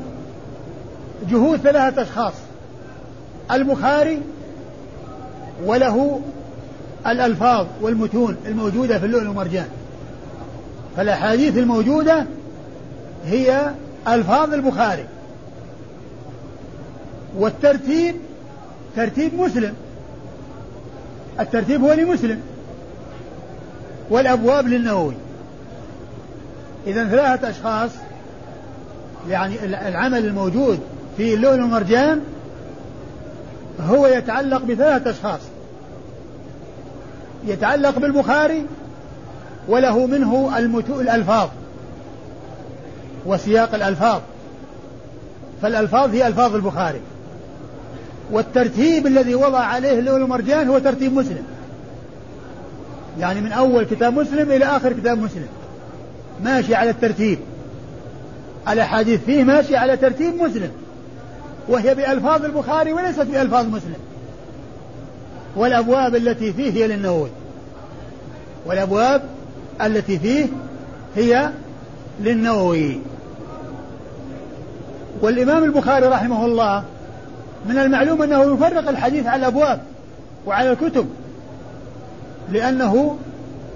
جهود 1.30 1.58
ثلاثة 1.58 2.02
أشخاص. 2.02 2.34
البخاري 3.52 4.22
وله 5.64 6.20
الألفاظ 7.06 7.66
والمتون 7.80 8.36
الموجودة 8.46 8.98
في 8.98 9.06
اللؤلؤ 9.06 9.28
والمرجان 9.28 9.68
فالأحاديث 10.96 11.58
الموجودة 11.58 12.26
هي 13.24 13.70
ألفاظ 14.08 14.54
البخاري 14.54 15.04
والترتيب 17.36 18.16
ترتيب 18.96 19.34
مسلم. 19.34 19.74
الترتيب 21.40 21.82
هو 21.82 21.92
لمسلم. 21.92 22.40
والأبواب 24.10 24.68
للنووي. 24.68 25.14
إذا 26.86 27.08
ثلاثة 27.08 27.50
أشخاص 27.50 27.90
يعني 29.28 29.64
العمل 29.64 30.26
الموجود 30.26 30.80
في 31.16 31.34
اللؤلؤ 31.34 31.62
والمرجان 31.62 32.20
هو 33.80 34.06
يتعلق 34.06 34.62
بثلاثة 34.62 35.10
أشخاص. 35.10 35.40
يتعلق 37.46 37.98
بالبخاري 37.98 38.66
وله 39.68 40.06
منه 40.06 40.58
الألفاظ. 41.00 41.48
وسياق 43.26 43.74
الألفاظ. 43.74 44.20
فالألفاظ 45.62 46.10
هي 46.10 46.26
ألفاظ 46.26 46.54
البخاري. 46.54 47.00
والترتيب 48.32 49.06
الذي 49.06 49.34
وضع 49.34 49.58
عليه 49.58 49.98
اللؤلؤ 49.98 50.20
والمرجان 50.20 50.68
هو 50.68 50.78
ترتيب 50.78 51.12
مسلم. 51.12 51.42
يعني 53.20 53.40
من 53.40 53.52
أول 53.52 53.84
كتاب 53.84 54.18
مسلم 54.18 54.50
إلى 54.50 54.64
آخر 54.64 54.92
كتاب 54.92 55.18
مسلم. 55.18 55.48
ماشي 56.44 56.74
على 56.74 56.90
الترتيب. 56.90 57.38
الأحاديث 58.68 59.24
فيه 59.24 59.44
ماشي 59.44 59.76
على 59.76 59.96
ترتيب 59.96 60.34
مسلم. 60.34 60.70
وهي 61.68 61.94
بألفاظ 61.94 62.44
البخاري 62.44 62.92
وليست 62.92 63.20
بألفاظ 63.20 63.66
مسلم. 63.66 63.96
والأبواب 65.56 66.16
التي 66.16 66.52
فيه 66.52 66.72
هي 66.72 66.86
للنووي. 66.86 67.30
والأبواب 68.66 69.22
التي 69.82 70.18
فيه 70.18 70.46
هي 71.16 71.50
للنووي. 72.20 73.00
والإمام 75.20 75.64
البخاري 75.64 76.06
رحمه 76.06 76.44
الله 76.44 76.84
من 77.68 77.78
المعلوم 77.78 78.22
أنه 78.22 78.54
يفرق 78.54 78.88
الحديث 78.88 79.26
على 79.26 79.40
الأبواب 79.40 79.80
وعلى 80.46 80.70
الكتب 80.70 81.08
لأنه 82.52 83.18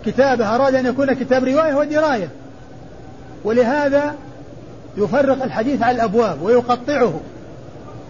كتابه 0.06 0.54
أراد 0.54 0.74
أن 0.74 0.86
يكون 0.86 1.12
كتاب 1.12 1.44
رواية 1.44 1.74
ودراية. 1.74 2.28
ولهذا 3.44 4.14
يفرق 4.96 5.42
الحديث 5.42 5.82
على 5.82 5.96
الأبواب 5.96 6.42
ويقطعه. 6.42 7.20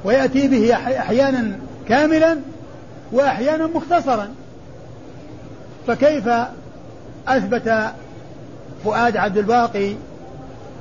ويأتي 0.05 0.49
به 0.49 0.75
أحيانا 0.75 1.59
كاملا 1.89 2.37
وأحيانا 3.13 3.67
مختصرا. 3.67 4.29
فكيف 5.87 6.29
أثبت 7.29 7.93
فؤاد 8.85 9.17
عبد 9.17 9.39
الباقي 9.39 9.95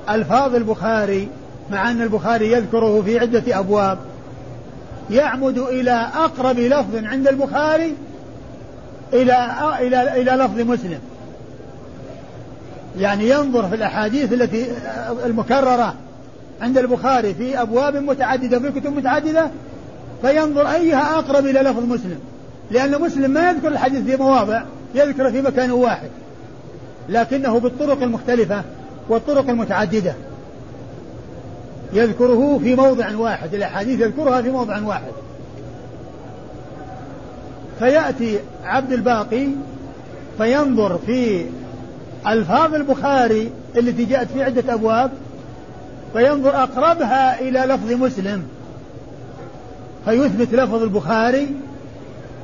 ألفاظ 0.09 0.55
البخاري 0.55 1.27
مع 1.71 1.91
أن 1.91 2.01
البخاري 2.01 2.51
يذكره 2.51 3.01
في 3.01 3.19
عدة 3.19 3.59
أبواب؟ 3.59 3.97
يعمد 5.09 5.57
إلى 5.57 6.07
أقرب 6.15 6.59
لفظ 6.59 6.95
عند 6.95 7.27
البخاري 7.27 7.95
إلى 9.13 9.51
إلى 9.79 10.21
إلى 10.21 10.31
لفظ 10.31 10.59
مسلم. 10.59 10.99
يعني 12.99 13.29
ينظر 13.29 13.69
في 13.69 13.75
الأحاديث 13.75 14.33
التي 14.33 14.65
المكررة 15.25 15.95
عند 16.61 16.77
البخاري 16.77 17.33
في 17.33 17.61
أبواب 17.61 17.95
متعددة 17.95 18.59
في 18.59 18.79
كتب 18.79 18.95
متعددة 18.95 19.51
فينظر 20.21 20.67
أيها 20.67 21.19
أقرب 21.19 21.45
إلى 21.45 21.59
لفظ 21.59 21.83
مسلم. 21.83 22.19
لأن 22.71 23.01
مسلم 23.01 23.31
ما 23.31 23.49
يذكر 23.49 23.67
الحديث 23.67 24.05
في 24.05 24.17
مواضع 24.17 24.63
يذكر 24.95 25.31
في 25.31 25.41
مكان 25.41 25.71
واحد. 25.71 26.09
لكنه 27.09 27.59
بالطرق 27.59 28.01
المختلفة 28.01 28.63
والطرق 29.09 29.49
المتعددة. 29.49 30.13
يذكره 31.93 32.59
في 32.63 32.75
موضع 32.75 33.15
واحد 33.15 33.53
الأحاديث 33.53 33.99
يذكرها 33.99 34.41
في 34.41 34.49
موضع 34.49 34.81
واحد. 34.81 35.11
فيأتي 37.79 38.39
عبد 38.63 38.93
الباقي 38.93 39.47
فينظر 40.37 40.99
في 41.05 41.45
ألفاظ 42.27 42.73
البخاري 42.73 43.51
التي 43.77 44.05
جاءت 44.05 44.27
في 44.31 44.43
عدة 44.43 44.73
أبواب 44.73 45.11
فينظر 46.13 46.63
أقربها 46.63 47.39
إلى 47.39 47.59
لفظ 47.59 47.91
مسلم. 47.91 48.43
فيثبت 50.05 50.53
لفظ 50.53 50.83
البخاري 50.83 51.47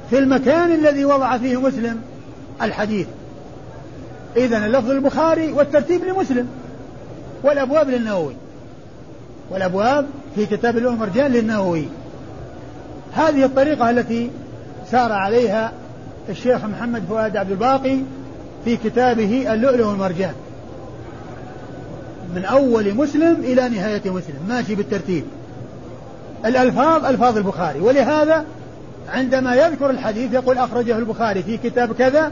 في 0.09 0.19
المكان 0.19 0.71
الذي 0.71 1.05
وضع 1.05 1.37
فيه 1.37 1.61
مسلم 1.61 2.01
الحديث. 2.61 3.07
إذا 4.35 4.65
اللفظ 4.65 4.89
البخاري 4.89 5.51
والترتيب 5.51 6.03
لمسلم. 6.03 6.47
والأبواب 7.43 7.89
للنووي. 7.89 8.35
والأبواب 9.49 10.05
في 10.35 10.45
كتاب 10.45 10.77
الأم 10.77 10.95
مرجان 10.95 11.31
للنووي. 11.31 11.85
هذه 13.13 13.45
الطريقة 13.45 13.89
التي 13.89 14.31
سار 14.91 15.11
عليها 15.11 15.71
الشيخ 16.29 16.65
محمد 16.65 17.03
فؤاد 17.09 17.37
عبد 17.37 17.51
الباقي 17.51 17.97
في 18.65 18.77
كتابه 18.77 19.53
اللؤلؤ 19.53 19.87
والمرجان 19.87 20.33
من 22.35 22.45
أول 22.45 22.93
مسلم 22.93 23.35
إلى 23.43 23.69
نهاية 23.69 24.01
مسلم. 24.05 24.39
ماشي 24.47 24.75
بالترتيب. 24.75 25.23
الألفاظ 26.45 27.05
ألفاظ 27.05 27.37
البخاري. 27.37 27.79
ولهذا 27.79 28.45
عندما 29.09 29.55
يذكر 29.55 29.89
الحديث 29.89 30.33
يقول 30.33 30.57
أخرجه 30.57 30.97
البخاري 30.97 31.43
في 31.43 31.57
كتاب 31.57 31.93
كذا 31.93 32.31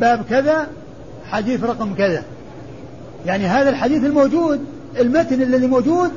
باب 0.00 0.24
كذا 0.30 0.66
حديث 1.30 1.64
رقم 1.64 1.94
كذا. 1.94 2.22
يعني 3.26 3.46
هذا 3.46 3.70
الحديث 3.70 4.04
الموجود 4.04 4.64
المتن 5.00 5.42
الذي 5.42 5.66
موجود 5.66 6.10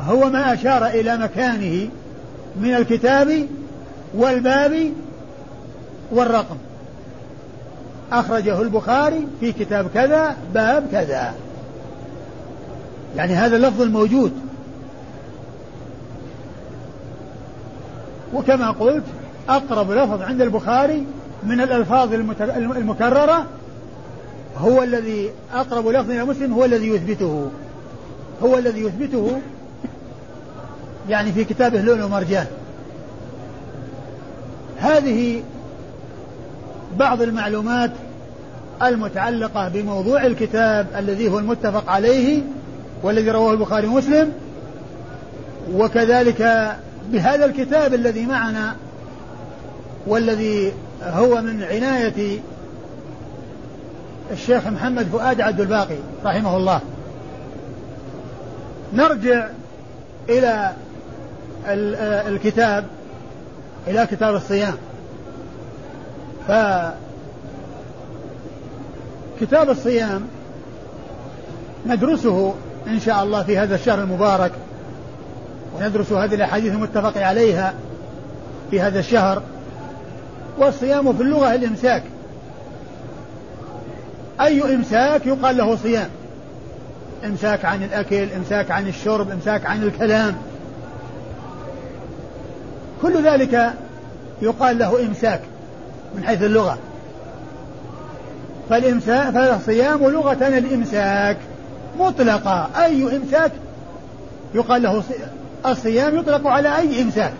هو 0.00 0.30
ما 0.30 0.54
أشار 0.54 0.86
إلى 0.86 1.16
مكانه 1.16 1.88
من 2.60 2.74
الكتاب 2.74 3.46
والباب 4.14 4.92
والرقم. 6.12 6.56
أخرجه 8.12 8.62
البخاري 8.62 9.26
في 9.40 9.52
كتاب 9.52 9.86
كذا 9.94 10.36
باب 10.54 10.86
كذا. 10.92 11.34
يعني 13.16 13.34
هذا 13.34 13.56
اللفظ 13.56 13.82
الموجود. 13.82 14.32
وكما 18.34 18.70
قلت 18.70 19.04
أقرب 19.48 19.90
لفظ 19.90 20.22
عند 20.22 20.40
البخاري 20.40 21.06
من 21.42 21.60
الألفاظ 21.60 22.12
المكررة 22.76 23.46
هو 24.56 24.82
الذي 24.82 25.30
أقرب 25.54 25.88
لفظ 25.88 26.10
إلى 26.10 26.24
مسلم 26.24 26.52
هو 26.52 26.64
الذي 26.64 26.88
يثبته. 26.88 27.50
هو 28.42 28.58
الذي 28.58 28.80
يثبته 28.80 29.40
يعني 31.08 31.32
في 31.32 31.44
كتابه 31.44 31.80
لؤلؤ 31.80 32.06
مرجان 32.06 32.46
هذه 34.78 35.42
بعض 36.98 37.22
المعلومات 37.22 37.90
المتعلقة 38.82 39.68
بموضوع 39.68 40.26
الكتاب 40.26 40.86
الذي 40.96 41.28
هو 41.28 41.38
المتفق 41.38 41.90
عليه 41.90 42.42
والذي 43.02 43.30
رواه 43.30 43.52
البخاري 43.52 43.86
ومسلم 43.86 44.32
وكذلك 45.74 46.72
بهذا 47.12 47.44
الكتاب 47.44 47.94
الذي 47.94 48.26
معنا 48.26 48.76
والذي 50.06 50.72
هو 51.02 51.42
من 51.42 51.62
عناية 51.62 52.40
الشيخ 54.32 54.66
محمد 54.66 55.06
فؤاد 55.06 55.40
عبد 55.40 55.60
الباقي 55.60 55.96
رحمه 56.24 56.56
الله. 56.56 56.80
نرجع 58.92 59.48
إلى 60.28 60.72
الكتاب 62.28 62.84
إلى 63.86 64.06
كتاب 64.06 64.34
الصيام. 64.34 64.74
فكتاب 69.38 69.70
الصيام 69.70 70.22
ندرسه 71.86 72.54
إن 72.86 73.00
شاء 73.00 73.22
الله 73.22 73.42
في 73.42 73.58
هذا 73.58 73.74
الشهر 73.74 73.98
المبارك 73.98 74.52
وندرس 75.76 76.12
هذه 76.12 76.34
الأحاديث 76.34 76.72
المتفق 76.72 77.22
عليها 77.22 77.74
في 78.70 78.80
هذا 78.80 78.98
الشهر. 78.98 79.42
والصيام 80.58 81.12
في 81.12 81.22
اللغة 81.22 81.54
الإمساك. 81.54 82.02
أي 84.40 84.74
إمساك 84.74 85.26
يقال 85.26 85.56
له 85.56 85.76
صيام. 85.76 86.08
إمساك 87.24 87.64
عن 87.64 87.82
الأكل 87.82 88.32
إمساك 88.32 88.70
عن 88.70 88.88
الشرب 88.88 89.30
إمساك 89.30 89.66
عن 89.66 89.82
الكلام. 89.82 90.34
كل 93.02 93.24
ذلك 93.24 93.72
يقال 94.42 94.78
له 94.78 95.06
إمساك 95.06 95.40
من 96.16 96.24
حيث 96.24 96.42
اللغة. 96.42 96.78
فالإمساك 98.70 99.34
فالصيام 99.34 100.10
لغة 100.10 100.48
الإمساك. 100.48 101.36
مطلقة. 101.98 102.68
أي 102.84 103.16
إمساك 103.16 103.52
يقال 104.54 104.82
له 104.82 105.02
الصيام 105.66 106.16
يطلق 106.16 106.46
على 106.46 106.76
أي 106.76 107.02
إمساك. 107.02 107.32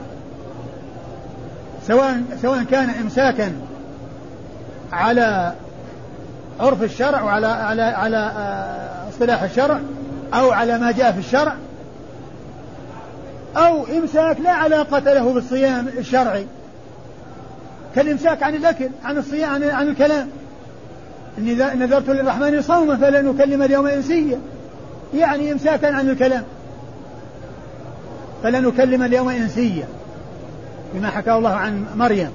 سواء 1.86 2.22
سواء 2.42 2.62
كان 2.62 2.90
إمساكا 2.90 3.52
على 4.92 5.52
عرف 6.60 6.82
الشرع 6.82 7.22
وعلى 7.22 7.46
على 7.46 7.82
على 7.82 8.16
آه، 8.16 9.08
اصطلاح 9.08 9.42
الشرع 9.42 9.80
أو 10.34 10.50
على 10.50 10.78
ما 10.78 10.92
جاء 10.92 11.12
في 11.12 11.18
الشرع. 11.18 11.54
أو 13.56 13.84
إمساك 13.86 14.40
لا 14.40 14.50
علاقة 14.50 14.98
له 14.98 15.32
بالصيام 15.32 15.88
الشرعي. 15.88 16.46
كالإمساك 17.94 18.42
عن 18.42 18.54
الأكل 18.54 18.88
عن 19.04 19.18
الصيام 19.18 19.50
عن, 19.70 19.88
الكلام. 19.88 20.28
نذرت 21.74 22.08
للرحمن 22.08 22.62
صوما 22.62 22.96
فلن 22.96 23.28
أكلم 23.28 23.62
اليوم 23.62 23.86
إنسيا. 23.86 24.38
يعني 25.14 25.52
إمساكا 25.52 25.94
عن 25.94 26.10
الكلام. 26.10 26.44
فلن 28.42 28.66
أكلم 28.66 29.02
اليوم 29.02 29.28
إنسيا. 29.28 29.86
بما 30.94 31.10
حكاه 31.10 31.38
الله 31.38 31.50
عن 31.50 31.84
مريم. 31.96 32.30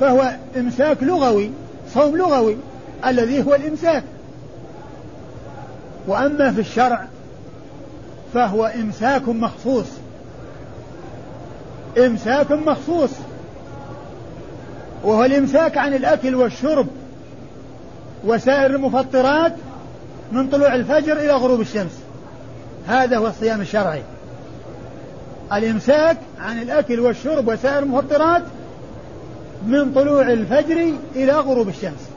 فهو 0.00 0.32
إمساك 0.56 1.02
لغوي 1.02 1.50
صوم 1.94 2.16
لغوي 2.16 2.56
الذي 3.06 3.46
هو 3.46 3.54
الإمساك. 3.54 4.04
وأما 6.06 6.52
في 6.52 6.60
الشرع 6.60 7.04
فهو 8.34 8.66
إمساك 8.66 9.28
مخصوص. 9.28 9.86
إمساك 11.98 12.52
مخصوص. 12.52 13.10
وهو 15.04 15.24
الإمساك 15.24 15.78
عن 15.78 15.94
الأكل 15.94 16.34
والشرب 16.34 16.86
وسائر 18.24 18.70
المفطرات 18.70 19.52
من 20.32 20.48
طلوع 20.48 20.74
الفجر 20.74 21.16
إلى 21.16 21.32
غروب 21.32 21.60
الشمس. 21.60 21.98
هذا 22.86 23.16
هو 23.16 23.26
الصيام 23.26 23.60
الشرعي. 23.60 24.02
الإمساك 25.52 26.16
عن 26.40 26.62
الأكل 26.62 27.00
والشرب 27.00 27.48
وسائر 27.48 27.78
المفطرات 27.78 28.42
من 29.66 29.92
طلوع 29.92 30.32
الفجر 30.32 30.92
إلى 31.16 31.32
غروب 31.32 31.68
الشمس. 31.68 32.08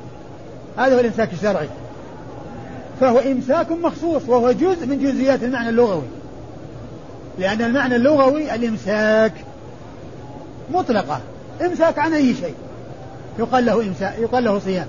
هذا 0.78 0.96
هو 0.96 1.00
الإمساك 1.00 1.34
الشرعي. 1.34 1.70
فهو 3.00 3.20
إمساك 3.20 3.72
مخصوص 3.72 4.22
وهو 4.28 4.52
جزء 4.52 4.86
من 4.86 5.00
جزئيات 5.00 5.44
المعنى 5.44 5.70
اللغوي. 5.70 6.08
لأن 7.40 7.62
المعنى 7.62 7.96
اللغوي 7.96 8.56
الإمساك 8.56 9.34
مطلقة. 10.72 11.20
إمساك 11.62 12.00
عن 12.00 12.14
أي 12.14 12.34
شيء. 12.34 12.56
يقال 13.40 13.66
له 13.66 13.82
إمساك 13.88 14.20
يقال 14.20 14.44
له 14.44 14.60
صيام. 14.60 14.88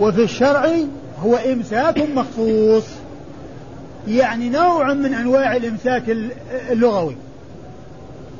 وفي 0.00 0.22
الشرع 0.22 0.70
هو 1.22 1.36
إمساك 1.36 1.98
مخصوص. 1.98 2.84
يعني 4.08 4.48
نوع 4.48 4.92
من 4.92 5.14
أنواع 5.14 5.56
الإمساك 5.56 6.02
اللغوي. 6.70 7.16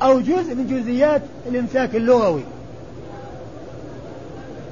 أو 0.03 0.21
جزء 0.21 0.55
من 0.55 0.67
جزئيات 0.67 1.23
الإمساك 1.47 1.97
اللغوي. 1.97 2.43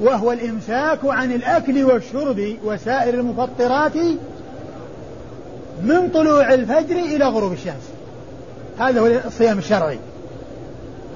وهو 0.00 0.32
الإمساك 0.32 0.98
عن 1.04 1.32
الأكل 1.32 1.85
والشرب 1.85 2.56
وسائر 2.64 3.14
المفطرات 3.14 3.96
من 5.82 6.09
طلوع 6.14 6.54
الفجر 6.54 6.96
إلى 6.96 7.24
غروب 7.24 7.52
الشمس. 7.52 7.90
هذا 8.78 9.00
هو 9.00 9.06
الصيام 9.06 9.59
الشرعي. 9.59 9.98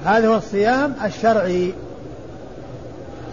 هذا 0.05 0.27
هو 0.27 0.35
الصيام 0.35 0.93
الشرعي. 1.05 1.73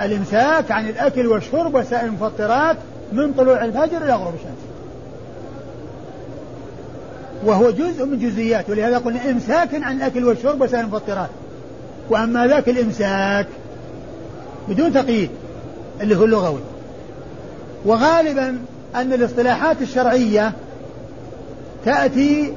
الإمساك 0.00 0.70
عن 0.70 0.88
الأكل 0.88 1.26
والشرب 1.26 1.74
وسائر 1.74 2.06
المفطرات 2.06 2.76
من 3.12 3.32
طلوع 3.32 3.64
الفجر 3.64 4.04
إلى 4.04 4.12
غروب 4.12 4.34
الشمس. 4.34 4.68
وهو 7.44 7.70
جزء 7.70 8.04
من 8.04 8.18
جزئيات 8.18 8.70
ولهذا 8.70 8.98
قلنا 8.98 9.30
إمساك 9.30 9.74
عن 9.74 9.96
الأكل 9.96 10.24
والشرب 10.24 10.60
وسائر 10.60 10.84
المفطرات. 10.84 11.30
وأما 12.10 12.46
ذاك 12.46 12.68
الإمساك 12.68 13.46
بدون 14.68 14.92
تقييد 14.92 15.30
اللي 16.00 16.16
هو 16.16 16.24
اللغوي. 16.24 16.60
وغالبا 17.84 18.58
أن 18.94 19.12
الاصطلاحات 19.12 19.82
الشرعية 19.82 20.52
تأتي 21.84 22.52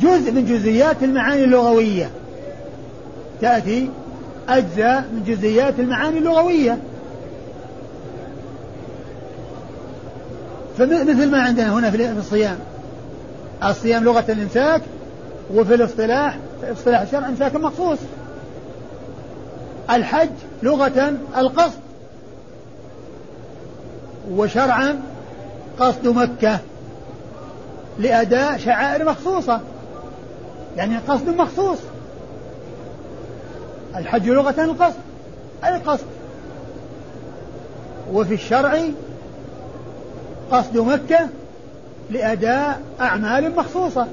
جزء 0.00 0.32
من 0.32 0.44
جزئيات 0.44 1.02
المعاني 1.02 1.44
اللغوية. 1.44 2.10
تأتي 3.40 3.88
أجزاء 4.48 5.00
من 5.00 5.24
جزئيات 5.26 5.78
المعاني 5.78 6.18
اللغوية. 6.18 6.78
فمثل 10.78 11.30
ما 11.30 11.42
عندنا 11.42 11.72
هنا 11.74 11.90
في 11.90 12.18
الصيام. 12.18 12.58
الصيام 13.64 14.04
لغة 14.04 14.24
الإمساك 14.28 14.82
وفي 15.54 15.74
الاصطلاح 15.74 16.38
اصطلاح 16.62 17.00
الشرع 17.00 17.28
إمساك 17.28 17.54
مخصوص. 17.54 17.98
الحج 19.90 20.28
لغة 20.62 21.12
القصد. 21.36 21.80
وشرعا 24.30 25.00
قصد 25.80 26.08
مكة 26.08 26.58
لأداء 27.98 28.58
شعائر 28.58 29.04
مخصوصة. 29.04 29.60
يعني 30.76 30.98
قصد 31.08 31.28
مخصوص. 31.28 31.78
الحج 33.96 34.28
لغة 34.28 34.64
القصد 34.64 35.00
أي 35.64 35.76
قصد 35.76 36.06
وفي 38.12 38.34
الشرع 38.34 38.80
قصد 40.50 40.76
مكة 40.76 41.28
لأداء 42.10 42.80
أعمال 43.00 43.56
مخصوصة. 43.56 44.06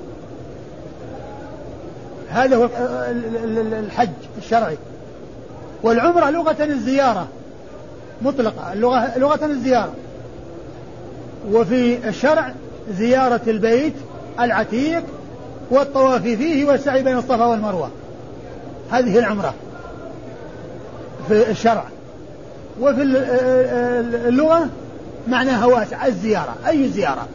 هذا 2.30 2.56
هو 2.56 2.70
الحج 3.80 4.10
الشرعي. 4.38 4.78
والعمرة 5.84 6.30
لغة 6.30 6.64
الزيارة 6.64 7.28
مطلقة 8.22 8.74
اللغة 8.74 9.18
لغة 9.18 9.46
الزيارة. 9.46 9.94
وفي 11.52 12.10
الشرع 12.10 12.54
زيارة 12.92 13.42
البيت 13.48 13.94
العتيق 14.40 15.04
والطواف 15.72 16.22
فيه 16.22 16.66
والسعي 16.66 17.04
بين 17.04 17.18
الصفا 17.18 17.46
والمروة. 17.46 17.90
هذه 18.92 19.20
العمرة. 19.20 19.54
في 21.28 21.52
الشرع. 21.52 21.84
وفي 22.82 23.02
اللغة 24.28 24.70
معناها 25.28 25.66
واسع 25.66 26.06
الزيارة. 26.06 26.56
أي 26.68 26.90
زيارة؟ 26.90 27.28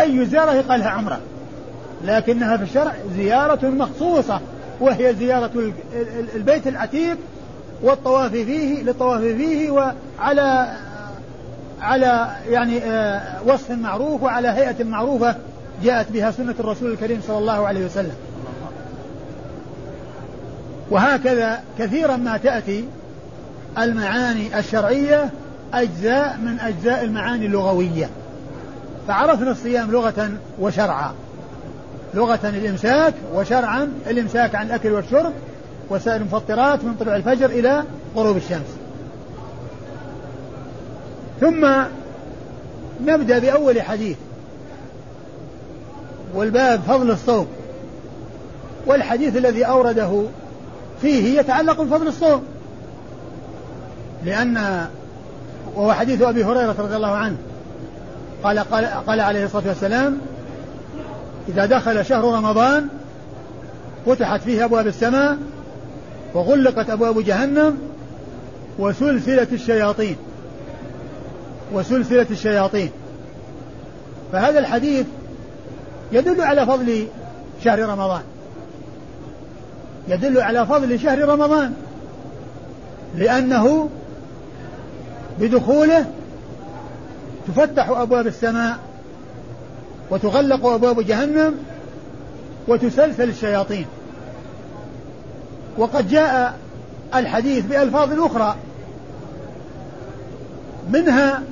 أي 0.00 0.26
زيارة 0.26 0.54
يقال 0.54 0.80
لها 0.80 0.88
عمرة. 0.88 1.20
لكنها 2.04 2.56
في 2.56 2.62
الشرع 2.62 2.94
زيارة 3.16 3.68
مخصوصة 3.68 4.40
وهي 4.80 5.14
زيارة 5.14 5.72
البيت 6.34 6.66
العتيق 6.66 7.16
والطواف 7.82 8.30
فيه 8.30 8.82
للطواف 8.82 9.20
فيه 9.20 9.70
وعلى 9.70 10.76
على 11.80 12.28
يعني 12.48 12.84
آه، 12.84 13.42
وصف 13.46 13.70
معروف 13.70 14.22
وعلى 14.22 14.48
هيئة 14.48 14.84
معروفة 14.84 15.36
جاءت 15.82 16.12
بها 16.12 16.30
سنة 16.30 16.54
الرسول 16.60 16.92
الكريم 16.92 17.20
صلى 17.26 17.38
الله 17.38 17.66
عليه 17.66 17.84
وسلم. 17.84 18.12
وهكذا 20.90 21.60
كثيرا 21.78 22.16
ما 22.16 22.36
تأتي 22.36 22.84
المعاني 23.78 24.58
الشرعية 24.58 25.30
أجزاء 25.74 26.36
من 26.36 26.60
أجزاء 26.60 27.04
المعاني 27.04 27.46
اللغوية. 27.46 28.10
فعرفنا 29.08 29.50
الصيام 29.50 29.90
لغة 29.90 30.30
وشرعا. 30.60 31.12
لغة 32.14 32.40
الإمساك 32.44 33.14
وشرعا 33.34 33.88
الإمساك 34.06 34.54
عن 34.54 34.66
الأكل 34.66 34.92
والشرب 34.92 35.32
وسائر 35.90 36.20
المفطرات 36.20 36.84
من 36.84 36.94
طلوع 36.94 37.16
الفجر 37.16 37.46
إلى 37.46 37.84
غروب 38.16 38.36
الشمس. 38.36 38.76
ثم 41.40 41.68
نبدأ 43.06 43.38
بأول 43.38 43.82
حديث. 43.82 44.16
والباب 46.34 46.80
فضل 46.80 47.10
الصوم. 47.10 47.46
والحديث 48.86 49.36
الذي 49.36 49.64
أورده 49.64 50.22
فيه 51.02 51.40
يتعلق 51.40 51.82
بفضل 51.82 52.06
الصوم. 52.06 52.42
لأن 54.24 54.86
وهو 55.74 55.92
حديث 55.92 56.22
أبي 56.22 56.44
هريرة 56.44 56.74
رضي 56.78 56.96
الله 56.96 57.10
عنه. 57.10 57.36
قال 58.42 58.58
قال, 58.58 58.84
قال 58.84 59.20
عليه 59.20 59.44
الصلاة 59.44 59.68
والسلام 59.68 60.18
إذا 61.48 61.66
دخل 61.66 62.06
شهر 62.06 62.24
رمضان 62.24 62.88
فتحت 64.06 64.40
فيه 64.40 64.64
أبواب 64.64 64.86
السماء 64.86 65.38
وغلقت 66.34 66.90
أبواب 66.90 67.24
جهنم 67.24 67.78
وسلسلة 68.78 69.46
الشياطين. 69.52 70.16
وسلسلة 71.72 72.26
الشياطين. 72.30 72.90
فهذا 74.32 74.58
الحديث 74.58 75.06
يدل 76.12 76.40
على 76.40 76.66
فضل 76.66 77.06
شهر 77.64 77.78
رمضان. 77.78 78.22
يدل 80.08 80.40
على 80.40 80.66
فضل 80.66 81.00
شهر 81.00 81.28
رمضان. 81.28 81.74
لأنه 83.16 83.90
بدخوله 85.40 86.06
تفتح 87.48 87.88
أبواب 87.88 88.26
السماء 88.26 88.76
وتغلق 90.10 90.66
أبواب 90.66 91.00
جهنم 91.06 91.54
وتسلسل 92.68 93.28
الشياطين. 93.28 93.86
وقد 95.78 96.08
جاء 96.08 96.58
الحديث 97.14 97.66
بألفاظ 97.66 98.20
أخرى. 98.20 98.56
منها 100.92 101.42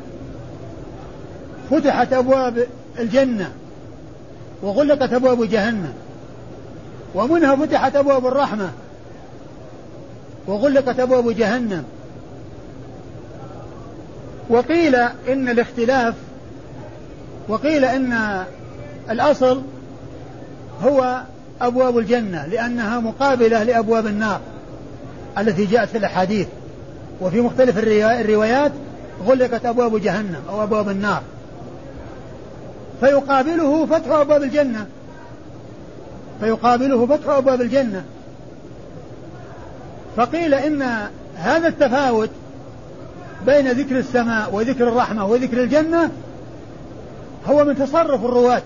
فتحت 1.71 2.13
أبواب 2.13 2.67
الجنة 2.99 3.53
وغلقت 4.63 5.13
أبواب 5.13 5.45
جهنم. 5.45 5.93
ومنها 7.17 7.57
فتحت 7.57 7.97
أبواب 7.97 8.27
الرحمة. 8.27 8.71
وغلقت 10.47 11.01
أبواب 11.01 11.31
جهنم. 11.31 11.85
وقيل 14.49 14.95
إن 15.29 15.49
الاختلاف 15.49 16.15
وقيل 17.49 17.85
إن 17.85 18.45
الأصل 19.11 19.63
هو 20.83 21.23
أبواب 21.61 21.99
الجنة 21.99 22.47
لأنها 22.47 23.01
مقابلة 23.01 23.63
لأبواب 23.63 24.07
النار 24.07 24.41
التي 25.39 25.65
جاءت 25.65 25.89
في 25.89 25.99
الأحاديث. 25.99 26.47
وفي 27.21 27.41
مختلف 27.41 27.79
الروايات 27.79 28.73
غلقت 29.27 29.67
أبواب 29.67 30.01
جهنم 30.01 30.43
أو 30.49 30.63
أبواب 30.63 30.89
النار. 30.89 31.23
فيقابله 33.01 33.87
فتح 33.87 34.11
أبواب 34.11 34.43
الجنة. 34.43 34.87
فيقابله 36.41 37.07
فتح 37.07 37.29
أبواب 37.29 37.61
الجنة. 37.61 38.05
فقيل 40.17 40.55
إن 40.55 41.09
هذا 41.37 41.69
التفاوت 41.69 42.31
بين 43.47 43.73
ذكر 43.73 43.99
السماء 43.99 44.55
وذكر 44.55 44.89
الرحمة 44.89 45.27
وذكر 45.27 45.63
الجنة 45.63 46.11
هو 47.47 47.65
من 47.65 47.79
تصرف 47.79 48.25
الرواة 48.25 48.63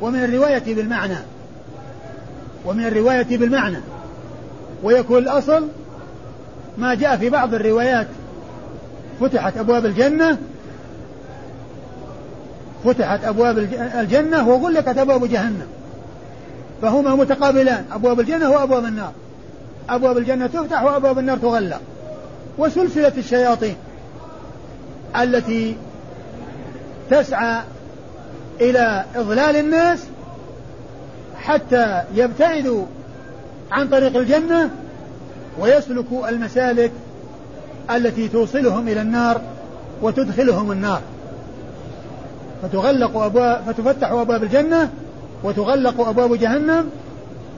ومن 0.00 0.24
الرواية 0.24 0.74
بالمعنى. 0.74 1.18
ومن 2.64 2.86
الرواية 2.86 3.38
بالمعنى. 3.38 3.78
ويكون 4.82 5.18
الأصل 5.18 5.68
ما 6.78 6.94
جاء 6.94 7.16
في 7.16 7.30
بعض 7.30 7.54
الروايات 7.54 8.06
فتحت 9.20 9.56
أبواب 9.56 9.86
الجنة 9.86 10.38
فتحت 12.84 13.24
أبواب 13.24 13.58
الجنة 14.00 14.48
وغلقت 14.48 14.98
أبواب 14.98 15.28
جهنم. 15.28 15.77
فهما 16.82 17.14
متقابلان 17.14 17.84
أبواب 17.92 18.20
الجنة 18.20 18.50
وأبواب 18.50 18.84
النار. 18.84 19.12
أبواب 19.90 20.18
الجنة 20.18 20.46
تفتح 20.46 20.82
وأبواب 20.82 21.18
النار 21.18 21.36
تغلق. 21.38 21.80
وسلسلة 22.58 23.12
الشياطين 23.18 23.76
التي 25.16 25.76
تسعى 27.10 27.62
إلى 28.60 29.04
إضلال 29.16 29.56
الناس 29.56 30.04
حتى 31.36 32.02
يبتعدوا 32.14 32.84
عن 33.70 33.88
طريق 33.88 34.16
الجنة 34.16 34.70
ويسلكوا 35.60 36.28
المسالك 36.28 36.92
التي 37.90 38.28
توصلهم 38.28 38.88
إلى 38.88 39.00
النار 39.00 39.40
وتدخلهم 40.02 40.72
النار. 40.72 41.00
فتغلق 42.62 43.16
أبواب 43.16 43.62
فتفتح 43.66 44.10
أبواب 44.10 44.42
الجنة 44.42 44.90
وتغلق 45.44 46.08
أبواب 46.08 46.34
جهنم 46.38 46.90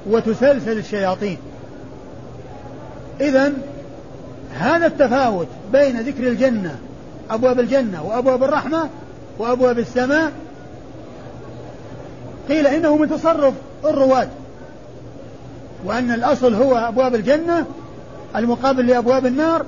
وتسلسل 0.06 0.78
الشياطين. 0.78 1.38
إذا 3.20 3.52
هذا 4.54 4.86
التفاوت 4.86 5.46
بين 5.72 6.00
ذكر 6.00 6.28
الجنة 6.28 6.78
أبواب 7.30 7.60
الجنة 7.60 8.04
وأبواب 8.04 8.42
الرحمة 8.42 8.88
وأبواب 9.38 9.78
السماء 9.78 10.32
قيل 12.48 12.66
إنه 12.66 12.96
من 12.96 13.10
تصرف 13.10 13.54
الرواة 13.84 14.28
وأن 15.84 16.10
الأصل 16.10 16.54
هو 16.54 16.76
أبواب 16.76 17.14
الجنة 17.14 17.66
المقابل 18.36 18.86
لأبواب 18.86 19.26
النار 19.26 19.64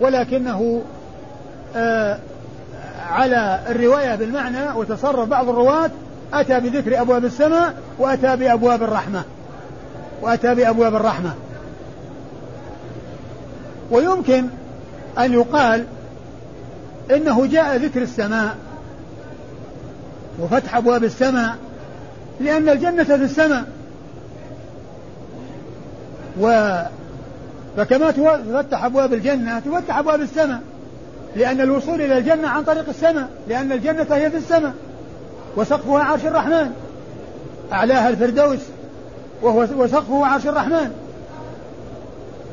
ولكنه 0.00 0.82
آه 1.76 2.18
على 3.08 3.60
الرواية 3.68 4.14
بالمعنى 4.14 4.72
وتصرف 4.76 5.28
بعض 5.28 5.48
الرواة 5.48 5.90
أتى 6.32 6.60
بذكر 6.60 7.00
أبواب 7.00 7.24
السماء 7.24 7.74
وأتى 7.98 8.36
بأبواب 8.36 8.82
الرحمة. 8.82 9.22
وأتى 10.22 10.54
بأبواب 10.54 10.94
الرحمة. 10.94 11.34
ويمكن 13.90 14.46
أن 15.18 15.32
يقال 15.32 15.84
إنه 17.10 17.46
جاء 17.46 17.76
ذكر 17.76 18.02
السماء 18.02 18.56
وفتح 20.40 20.76
أبواب 20.76 21.04
السماء 21.04 21.56
لأن 22.40 22.68
الجنة 22.68 23.04
في 23.04 23.14
السماء. 23.14 23.64
و 26.40 26.76
فكما 27.76 28.10
تفتح 28.10 28.84
أبواب 28.84 29.12
الجنة 29.12 29.58
تفتح 29.58 29.98
أبواب 29.98 30.20
السماء 30.20 30.60
لأن 31.36 31.60
الوصول 31.60 32.00
إلى 32.00 32.18
الجنة 32.18 32.48
عن 32.48 32.64
طريق 32.64 32.88
السماء 32.88 33.28
لأن 33.48 33.72
الجنة 33.72 34.06
هي 34.10 34.30
في 34.30 34.36
السماء. 34.36 34.72
وسقفها 35.56 36.04
عرش 36.04 36.24
الرحمن. 36.24 36.72
أعلاها 37.72 38.08
الفردوس 38.08 38.60
وهو 39.42 39.60
وسقفه 39.60 40.26
عرش 40.26 40.46
الرحمن. 40.46 40.90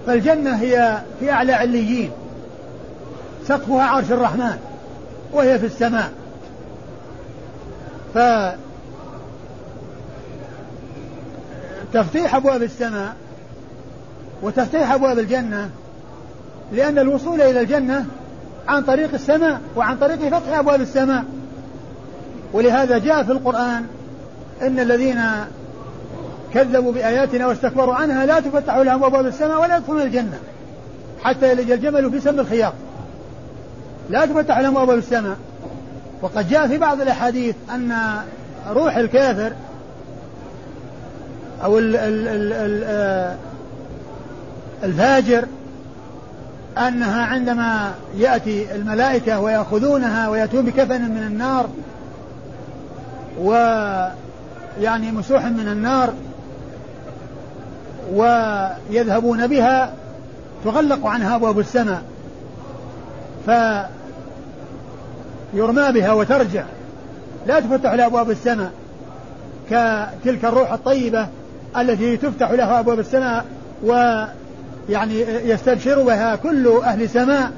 فالجنة 0.07 0.55
هي 0.55 1.01
في 1.19 1.31
أعلى 1.31 1.53
عليين. 1.53 2.11
سقفها 3.47 3.83
عرش 3.83 4.11
الرحمن 4.11 4.57
وهي 5.33 5.59
في 5.59 5.65
السماء. 5.65 6.11
ف 8.13 8.17
تفتيح 11.93 12.35
أبواب 12.35 12.63
السماء 12.63 13.15
وتفتيح 14.41 14.91
أبواب 14.91 15.19
الجنة 15.19 15.69
لأن 16.71 16.99
الوصول 16.99 17.41
إلى 17.41 17.61
الجنة 17.61 18.05
عن 18.67 18.83
طريق 18.83 19.13
السماء 19.13 19.61
وعن 19.75 19.97
طريق 19.97 20.29
فتح 20.29 20.57
أبواب 20.57 20.81
السماء. 20.81 21.23
ولهذا 22.53 22.97
جاء 22.97 23.23
في 23.23 23.31
القرآن 23.31 23.85
إن 24.61 24.79
الذين 24.79 25.21
كذبوا 26.53 26.91
بآياتنا 26.91 27.47
واستكبروا 27.47 27.95
عنها 27.95 28.25
لا 28.25 28.39
تفتح 28.39 28.75
لهم 28.75 29.03
أبواب 29.03 29.25
السماء 29.25 29.61
ولا 29.61 29.77
يدخلون 29.77 30.01
الجنة 30.01 30.39
حتى 31.23 31.51
يلج 31.51 31.71
الجمل 31.71 32.11
في 32.11 32.19
سم 32.19 32.39
الخياط. 32.39 32.73
لا 34.09 34.25
تفتح 34.25 34.59
لهم 34.59 34.77
أبواب 34.77 34.97
السماء. 34.97 35.37
وقد 36.21 36.49
جاء 36.49 36.67
في 36.67 36.77
بعض 36.77 37.01
الأحاديث 37.01 37.55
أن 37.75 37.93
روح 38.69 38.97
الكافر 38.97 39.53
أو 41.63 41.79
ال 41.79 41.95
ال 41.95 42.27
ال 42.27 42.53
ال 42.53 42.83
آه، 42.85 43.35
الفاجر 44.83 45.45
أنها 46.77 47.25
عندما 47.25 47.91
يأتي 48.17 48.75
الملائكة 48.75 49.39
ويأخذونها 49.39 50.29
ويأتون 50.29 50.65
بكفن 50.65 51.01
من 51.01 51.23
النار 51.27 51.69
ويعني 53.39 55.11
مسوح 55.11 55.45
من 55.45 55.67
النار 55.67 56.13
ويذهبون 58.13 59.47
بها 59.47 59.93
تغلق 60.65 61.07
عنها 61.07 61.35
أبواب 61.35 61.59
السماء 61.59 62.01
فيرمى 63.45 63.89
بها 65.91 66.11
وترجع 66.11 66.63
لا 67.47 67.59
تفتح 67.59 67.93
لها 67.93 68.05
أبواب 68.05 68.29
السماء 68.29 68.71
كتلك 69.69 70.45
الروح 70.45 70.73
الطيبة 70.73 71.27
التي 71.77 72.17
تفتح 72.17 72.51
لها 72.51 72.79
أبواب 72.79 72.99
السماء 72.99 73.45
ويعني 73.83 75.21
يستبشر 75.21 76.03
بها 76.03 76.35
كل 76.35 76.67
أهل 76.83 77.09
سماء 77.09 77.51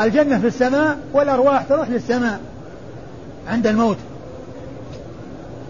الجنة 0.00 0.38
في 0.38 0.46
السماء 0.46 0.98
والأرواح 1.12 1.62
تروح 1.62 1.88
للسماء. 1.88 2.40
عند 3.48 3.66
الموت. 3.66 3.96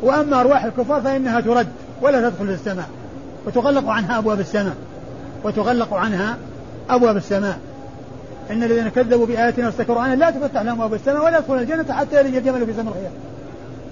وأما 0.02 0.40
أرواح 0.40 0.64
الكفار 0.64 1.00
فإنها 1.00 1.40
ترد 1.40 1.68
ولا 2.02 2.28
تدخل 2.28 2.46
في 2.46 2.52
السماء. 2.52 2.88
وتغلق 3.46 3.88
عنها 3.88 4.18
أبواب 4.18 4.40
السماء. 4.40 4.74
وتغلق 5.44 5.94
عنها 5.94 6.36
أبواب 6.90 7.16
السماء. 7.16 7.58
إن 8.50 8.62
الذين 8.62 8.88
كذبوا 8.88 9.26
بآياتنا 9.26 9.66
واستكبروا 9.66 10.00
عنها 10.02 10.16
لا 10.16 10.30
تفتح 10.30 10.62
لهم 10.62 10.74
أبواب 10.74 10.94
السماء 10.94 11.24
ولا 11.24 11.38
يدخلون 11.38 11.58
الجنة 11.58 11.92
حتى 11.92 12.20
يلج 12.20 12.36
الجمل 12.36 12.66
في 12.66 12.72
سم 12.72 12.88
الخيام 12.88 13.12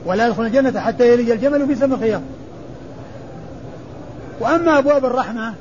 ولا 0.07 0.27
يدخلون 0.27 0.47
الجنة 0.47 0.81
حتى 0.81 1.12
يلج 1.12 1.31
الجمل 1.31 1.66
في 1.66 1.75
سم 1.75 1.93
الخيام 1.93 2.23
وأما 4.40 4.79
أبواب 4.79 5.05
الرحمة 5.05 5.55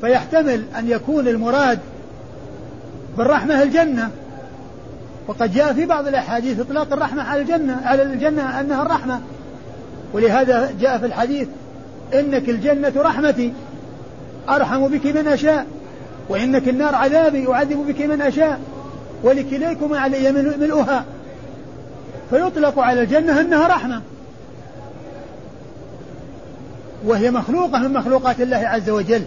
فيحتمل 0.00 0.64
أن 0.78 0.88
يكون 0.88 1.28
المراد 1.28 1.78
بالرحمة 3.18 3.62
الجنة. 3.62 4.10
وقد 5.28 5.54
جاء 5.54 5.72
في 5.72 5.86
بعض 5.86 6.06
الأحاديث 6.06 6.60
إطلاق 6.60 6.92
الرحمة 6.92 7.22
على 7.22 7.42
الجنة 7.42 7.80
على 7.84 8.02
الجنة 8.02 8.60
أنها 8.60 8.82
الرحمة. 8.82 9.20
ولهذا 10.12 10.72
جاء 10.80 10.98
في 10.98 11.06
الحديث 11.06 11.48
إنك 12.14 12.48
الجنة 12.48 12.92
رحمتي 12.96 13.52
أرحم 14.48 14.88
بك 14.88 15.06
من 15.06 15.28
أشاء 15.28 15.66
وإنك 16.28 16.68
النار 16.68 16.94
عذابي 16.94 17.52
أعذب 17.52 17.86
بك 17.88 18.00
من 18.00 18.22
أشاء 18.22 18.60
ولكليكما 19.22 19.98
علي 19.98 20.32
ملؤها. 20.32 21.04
فيطلق 22.30 22.78
على 22.78 23.02
الجنة 23.02 23.40
أنها 23.40 23.68
رحمة. 23.68 24.00
وهي 27.04 27.30
مخلوقة 27.30 27.78
من 27.78 27.92
مخلوقات 27.92 28.40
الله 28.40 28.56
عز 28.56 28.90
وجل. 28.90 29.22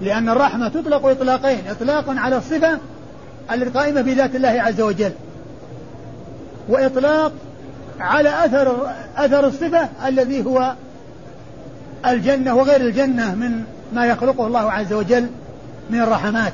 لأن 0.00 0.28
الرحمة 0.28 0.68
تطلق 0.68 1.06
إطلاقين 1.06 1.58
إطلاق 1.70 2.04
على 2.08 2.36
الصفة 2.36 2.78
القائمة 3.54 4.00
بذات 4.00 4.36
الله 4.36 4.48
عز 4.48 4.80
وجل. 4.80 5.12
وإطلاق 6.68 7.32
على 8.00 8.44
أثر 8.44 8.92
أثر 9.16 9.46
الصفة 9.46 9.88
الذي 10.06 10.46
هو 10.46 10.74
الجنة 12.06 12.54
وغير 12.54 12.80
الجنة 12.80 13.34
من 13.34 13.64
ما 13.92 14.06
يخلقه 14.06 14.46
الله 14.46 14.72
عز 14.72 14.92
وجل 14.92 15.26
من 15.90 16.00
الرحمات. 16.00 16.52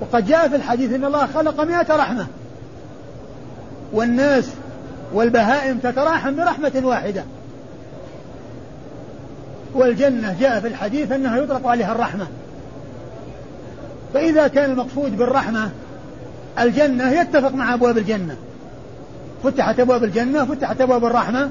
وقد 0.00 0.26
جاء 0.26 0.48
في 0.48 0.56
الحديث 0.56 0.92
أن 0.92 1.04
الله 1.04 1.26
خلق 1.26 1.60
مئة 1.60 1.96
رحمة. 1.96 2.26
والناس 3.92 4.50
والبهائم 5.12 5.78
تتراحم 5.78 6.36
برحمة 6.36 6.82
واحدة. 6.84 7.24
والجنة 9.74 10.36
جاء 10.40 10.60
في 10.60 10.68
الحديث 10.68 11.12
أنها 11.12 11.36
يطلق 11.36 11.66
عليها 11.66 11.92
الرحمة. 11.92 12.26
فإذا 14.14 14.48
كان 14.48 14.70
المقصود 14.70 15.16
بالرحمة 15.16 15.70
الجنة 16.58 17.10
يتفق 17.10 17.54
مع 17.54 17.74
أبواب 17.74 17.98
الجنة. 17.98 18.36
فتحت 19.44 19.80
أبواب 19.80 20.04
الجنة 20.04 20.44
فتحت 20.44 20.80
أبواب 20.80 21.04
الرحمة. 21.04 21.50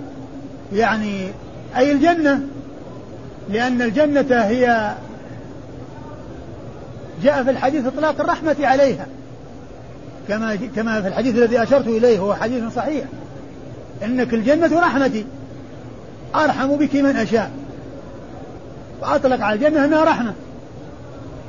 يعني 0.74 1.28
أي 1.78 1.92
الجنة؟ 1.92 2.42
لأن 3.50 3.82
الجنة 3.82 4.36
هي 4.36 4.94
جاء 7.24 7.44
في 7.44 7.50
الحديث 7.50 7.86
إطلاق 7.86 8.22
الرحمة 8.22 8.56
عليها. 8.60 9.08
كما 10.28 10.58
كما 10.76 11.02
في 11.02 11.08
الحديث 11.08 11.36
الذي 11.36 11.64
أشرت 11.64 11.88
إليه 11.88 12.20
هو 12.20 12.34
حديث 12.34 12.64
صحيح. 12.76 13.06
إنك 14.04 14.34
الجنة 14.34 14.80
رحمتي. 14.80 15.26
أرحم 16.36 16.76
بك 16.76 16.96
من 16.96 17.16
أشاء. 17.16 17.52
وأطلق 19.02 19.42
على 19.46 19.56
الجنة 19.56 19.86
أنها 19.86 20.04
رحمة. 20.04 20.34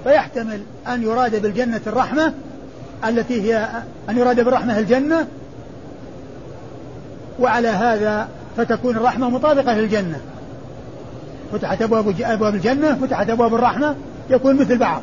فيحتمل 0.04 0.60
أن 0.88 1.02
يراد 1.02 1.42
بالجنة 1.42 1.80
الرحمة 1.86 2.34
التي 3.08 3.42
هي 3.42 3.68
أن 4.08 4.18
يراد 4.18 4.40
بالرحمة 4.40 4.78
الجنة. 4.78 5.26
وعلى 7.40 7.68
هذا 7.68 8.28
فتكون 8.56 8.96
الرحمة 8.96 9.28
مطابقة 9.28 9.74
للجنة. 9.74 10.20
فتحت 11.52 11.82
أبواب 11.82 12.14
أبواب 12.20 12.54
الجنة 12.54 12.94
فتحت 12.94 13.30
أبواب 13.30 13.54
الرحمة 13.54 13.96
يكون 14.30 14.56
مثل 14.56 14.78
بعض. 14.78 15.02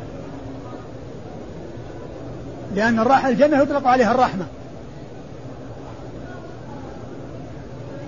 لأن 2.74 2.98
الراحة 2.98 3.28
الجنة 3.28 3.62
يطلق 3.62 3.86
عليها 3.86 4.14
الرحمة. 4.14 4.44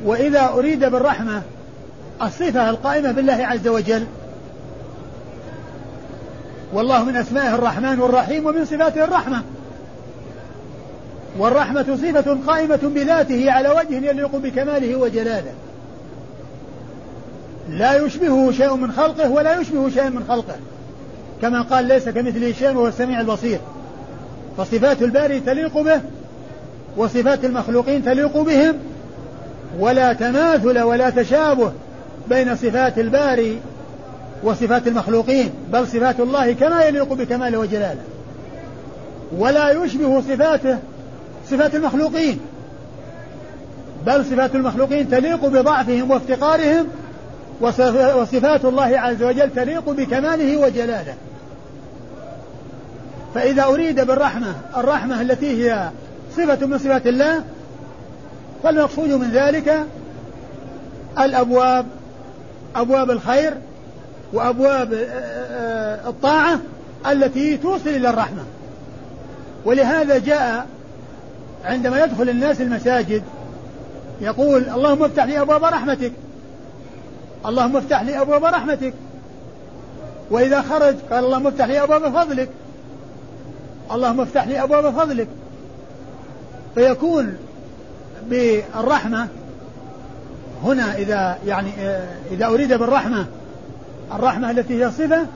وإذا 0.04 0.48
أريد 0.48 0.84
بالرحمة 0.84 1.42
الصفة 2.22 2.70
القائمة 2.70 3.12
بالله 3.12 3.46
عز 3.46 3.68
وجل 3.68 4.06
والله 6.74 7.04
من 7.04 7.16
أسمائه 7.16 7.54
الرحمن 7.54 8.00
والرحيم 8.00 8.46
ومن 8.46 8.64
صفاته 8.64 9.04
الرحمة. 9.04 9.42
والرحمة 11.38 11.82
صفة 11.82 12.38
قائمة 12.46 12.80
بذاته 12.82 13.50
على 13.50 13.68
وجه 13.68 13.94
يليق 14.10 14.36
بكماله 14.36 14.96
وجلاله. 14.96 15.52
لا 17.68 17.96
يشبهه 17.96 18.52
شيء 18.52 18.74
من 18.74 18.92
خلقه 18.92 19.30
ولا 19.30 19.60
يشبه 19.60 19.90
شيء 19.90 20.10
من 20.10 20.24
خلقه. 20.28 20.56
كما 21.42 21.62
قال 21.62 21.84
ليس 21.84 22.08
كمثله 22.08 22.52
شيء 22.52 22.70
وهو 22.70 22.88
السميع 22.88 23.20
البصير. 23.20 23.58
فصفات 24.56 25.02
الباري 25.02 25.40
تليق 25.40 25.78
به 25.78 26.00
وصفات 26.96 27.44
المخلوقين 27.44 28.04
تليق 28.04 28.38
بهم. 28.38 28.74
ولا 29.78 30.12
تماثل 30.12 30.78
ولا 30.78 31.10
تشابه 31.10 31.72
بين 32.28 32.56
صفات 32.56 32.98
الباري 32.98 33.58
وصفات 34.44 34.86
المخلوقين 34.86 35.50
بل 35.72 35.86
صفات 35.86 36.20
الله 36.20 36.52
كما 36.52 36.84
يليق 36.84 37.12
بكماله 37.12 37.58
وجلاله. 37.58 38.02
ولا 39.38 39.70
يشبه 39.70 40.20
صفاته 40.20 40.78
صفات 41.50 41.74
المخلوقين 41.74 42.40
بل 44.06 44.24
صفات 44.24 44.54
المخلوقين 44.54 45.10
تليق 45.10 45.46
بضعفهم 45.46 46.10
وافتقارهم 46.10 46.86
وصفات 48.16 48.64
الله 48.64 48.98
عز 49.00 49.22
وجل 49.22 49.50
تليق 49.50 49.90
بكماله 49.90 50.56
وجلاله. 50.56 51.14
فإذا 53.34 53.64
أريد 53.64 54.00
بالرحمة 54.00 54.54
الرحمة 54.76 55.20
التي 55.20 55.70
هي 55.70 55.90
صفة 56.36 56.66
من 56.66 56.78
صفات 56.78 57.06
الله 57.06 57.44
فالمقصود 58.62 59.08
من 59.08 59.30
ذلك 59.30 59.86
الأبواب 61.18 61.86
أبواب 62.76 63.10
الخير 63.10 63.54
وأبواب 64.34 64.92
آه، 64.92 65.04
آه، 65.04 66.08
الطاعة 66.08 66.58
التي 67.10 67.56
توصل 67.56 67.88
إلى 67.88 68.10
الرحمة. 68.10 68.44
ولهذا 69.64 70.18
جاء 70.18 70.66
عندما 71.64 72.04
يدخل 72.04 72.28
الناس 72.28 72.60
المساجد 72.60 73.22
يقول 74.20 74.68
اللهم 74.68 75.02
افتح 75.02 75.24
لي 75.24 75.40
أبواب 75.40 75.64
رحمتك. 75.64 76.12
اللهم 77.46 77.76
افتح 77.76 78.02
لي 78.02 78.20
أبواب 78.20 78.44
رحمتك. 78.44 78.94
وإذا 80.30 80.62
خرج 80.62 80.94
قال 81.10 81.24
اللهم 81.24 81.46
افتح 81.46 81.64
لي 81.64 81.82
أبواب 81.82 82.02
فضلك. 82.02 82.48
اللهم 83.92 84.20
افتح 84.20 84.46
لي 84.46 84.62
أبواب 84.62 84.90
فضلك. 84.90 85.28
فيكون 86.74 87.36
بالرحمة 88.26 89.28
هنا 90.64 90.94
إذا 90.94 91.38
يعني 91.46 91.70
إذا 92.30 92.46
أريد 92.46 92.72
بالرحمة 92.72 93.26
الرحمة 94.12 94.50
التي 94.50 94.84
هي 94.84 94.90
صفة 94.90 95.26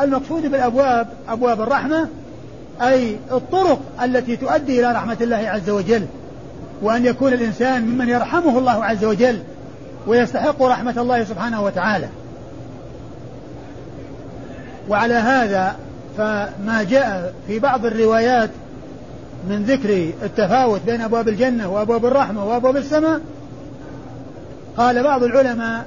المقصود 0.00 0.42
بالأبواب 0.42 1.08
أبواب 1.28 1.60
الرحمة 1.60 2.08
أي 2.82 3.16
الطرق 3.32 3.80
التي 4.02 4.36
تؤدي 4.36 4.80
إلى 4.80 4.92
رحمة 4.92 5.16
الله 5.20 5.36
عز 5.36 5.70
وجل. 5.70 6.06
وأن 6.82 7.06
يكون 7.06 7.32
الإنسان 7.32 7.82
ممن 7.82 8.08
يرحمه 8.08 8.58
الله 8.58 8.84
عز 8.84 9.04
وجل 9.04 9.38
ويستحق 10.06 10.62
رحمة 10.62 10.94
الله 11.00 11.24
سبحانه 11.24 11.62
وتعالى. 11.62 12.08
وعلى 14.88 15.14
هذا 15.14 15.76
فما 16.16 16.86
جاء 16.90 17.34
في 17.46 17.58
بعض 17.58 17.86
الروايات 17.86 18.50
من 19.48 19.64
ذكر 19.64 20.12
التفاوت 20.22 20.80
بين 20.86 21.00
أبواب 21.00 21.28
الجنة 21.28 21.72
وأبواب 21.72 22.06
الرحمة 22.06 22.44
وأبواب 22.44 22.76
السماء 22.76 23.20
قال 24.76 25.02
بعض 25.02 25.22
العلماء 25.22 25.86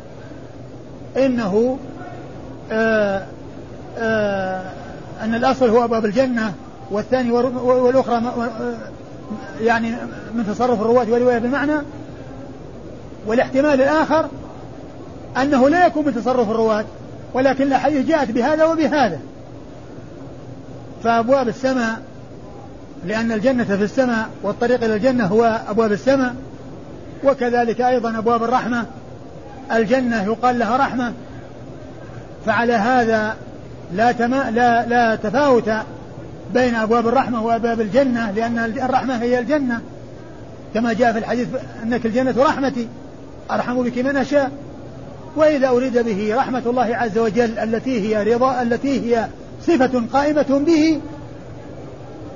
إنه 1.17 1.77
آه، 2.71 3.25
آه، 3.97 4.71
أن 5.21 5.35
الأصل 5.35 5.69
هو 5.69 5.83
أبواب 5.83 6.05
الجنة 6.05 6.53
والثاني 6.91 7.31
والأخرى 7.31 8.21
يعني 9.61 9.91
من 10.33 10.45
تصرف 10.47 10.81
الرواة 10.81 11.05
ورواية 11.09 11.37
بالمعنى. 11.37 11.81
والاحتمال 13.27 13.81
الآخر 13.81 14.25
أنه 15.41 15.69
لا 15.69 15.85
يكون 15.85 16.05
من 16.05 16.15
تصرف 16.15 16.49
الرواة 16.49 16.85
ولكن 17.33 17.63
الأحاديث 17.63 18.07
جاءت 18.07 18.31
بهذا 18.31 18.65
وبهذا. 18.65 19.19
فأبواب 21.03 21.47
السماء 21.47 22.01
لأن 23.05 23.31
الجنة 23.31 23.63
في 23.63 23.83
السماء 23.83 24.29
والطريق 24.43 24.83
إلى 24.83 24.95
الجنة 24.95 25.25
هو 25.25 25.61
أبواب 25.67 25.91
السماء 25.91 26.35
وكذلك 27.23 27.81
أيضا 27.81 28.17
أبواب 28.17 28.43
الرحمة. 28.43 28.85
الجنة 29.71 30.23
يقال 30.23 30.59
لها 30.59 30.77
رحمة 30.77 31.13
فعلى 32.45 32.73
هذا 32.73 33.35
لا 33.93 34.11
تما 34.11 34.51
لا 34.51 34.85
لا 34.85 35.15
تفاوت 35.15 35.71
بين 36.53 36.75
أبواب 36.75 37.07
الرحمة 37.07 37.45
وأبواب 37.45 37.81
الجنة 37.81 38.31
لأن 38.31 38.59
الرحمة 38.59 39.21
هي 39.21 39.39
الجنة. 39.39 39.81
كما 40.73 40.93
جاء 40.93 41.11
في 41.11 41.19
الحديث 41.19 41.47
أنك 41.83 42.05
الجنة 42.05 42.35
رحمتي 42.37 42.87
أرحم 43.51 43.83
بك 43.83 43.97
من 43.97 44.17
أشاء. 44.17 44.51
وإذا 45.35 45.69
أريد 45.69 45.97
به 45.97 46.35
رحمة 46.35 46.61
الله 46.65 46.95
عز 46.95 47.17
وجل 47.17 47.59
التي 47.59 47.99
هي 48.07 48.33
رضا 48.33 48.61
التي 48.61 49.01
هي 49.15 49.27
صفة 49.67 50.03
قائمة 50.13 50.63
به 50.65 51.01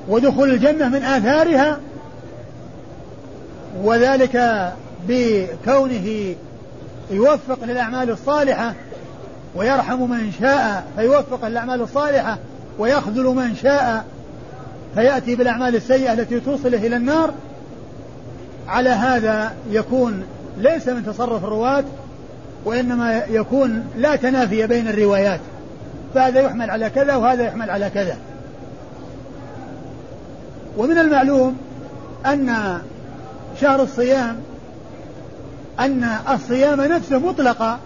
ودخول 0.07 0.49
الجنة 0.49 0.89
من 0.89 1.03
آثارها 1.03 1.79
وذلك 3.83 4.73
بكونه 5.07 6.35
يوفق 7.11 7.59
للأعمال 7.63 8.09
الصالحة 8.09 8.73
ويرحم 9.55 10.09
من 10.09 10.31
شاء 10.39 10.83
فيوفق 10.95 11.47
للأعمال 11.47 11.81
الصالحة 11.81 12.37
ويخذل 12.79 13.23
من 13.23 13.55
شاء 13.55 14.05
فيأتي 14.95 15.35
بالأعمال 15.35 15.75
السيئة 15.75 16.13
التي 16.13 16.39
توصله 16.39 16.87
إلى 16.87 16.95
النار. 16.95 17.33
على 18.67 18.89
هذا 18.89 19.51
يكون 19.71 20.23
ليس 20.57 20.87
من 20.87 21.05
تصرف 21.05 21.43
الرواة 21.43 21.83
وإنما 22.65 23.23
يكون 23.29 23.85
لا 23.97 24.15
تنافي 24.15 24.67
بين 24.67 24.87
الروايات. 24.87 25.39
فهذا 26.15 26.41
يحمل 26.41 26.69
على 26.69 26.89
كذا 26.89 27.15
وهذا 27.15 27.43
يحمل 27.43 27.69
على 27.69 27.89
كذا. 27.89 28.17
ومن 30.77 30.97
المعلوم 30.97 31.57
أن 32.25 32.77
شهر 33.61 33.83
الصيام 33.83 34.37
أن 35.79 36.09
الصيام 36.33 36.81
نفسه 36.81 37.19
مطلقة. 37.19 37.79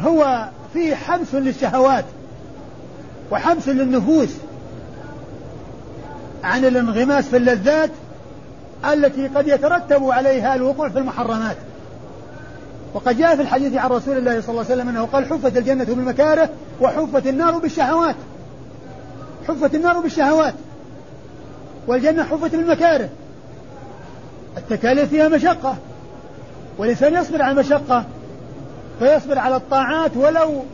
هو 0.00 0.48
فيه 0.72 0.94
حبس 0.94 1.34
للشهوات 1.34 2.04
وحبس 3.30 3.68
للنفوس 3.68 4.28
عن 6.44 6.64
الانغماس 6.64 7.28
في 7.28 7.36
اللذات 7.36 7.90
التي 8.92 9.28
قد 9.28 9.48
يترتب 9.48 10.10
عليها 10.10 10.54
الوقوع 10.54 10.88
في 10.88 10.98
المحرمات. 10.98 11.56
وقد 12.94 13.18
جاء 13.18 13.36
في 13.36 13.42
الحديث 13.42 13.76
عن 13.76 13.90
رسول 13.90 14.18
الله 14.18 14.40
صلى 14.40 14.50
الله 14.50 14.64
عليه 14.64 14.74
وسلم 14.74 14.88
أنه 14.88 15.06
قال 15.06 15.26
حفت 15.26 15.56
الجنة 15.56 15.84
بالمكاره 15.84 16.48
وحفت 16.80 17.26
النار 17.26 17.58
بالشهوات. 17.58 18.16
حفت 19.48 19.74
النار 19.74 20.00
بالشهوات. 20.00 20.54
والجنة 21.86 22.24
حفت 22.24 22.54
بالمكاره. 22.54 23.08
التكاليف 24.56 25.08
فيها 25.10 25.28
مشقة. 25.28 25.76
والانسان 26.78 27.14
يصبر 27.14 27.42
على 27.42 27.52
المشقة. 27.52 28.04
فيصبر 29.00 29.38
على 29.38 29.56
الطاعات 29.56 30.16
ولو 30.16 30.64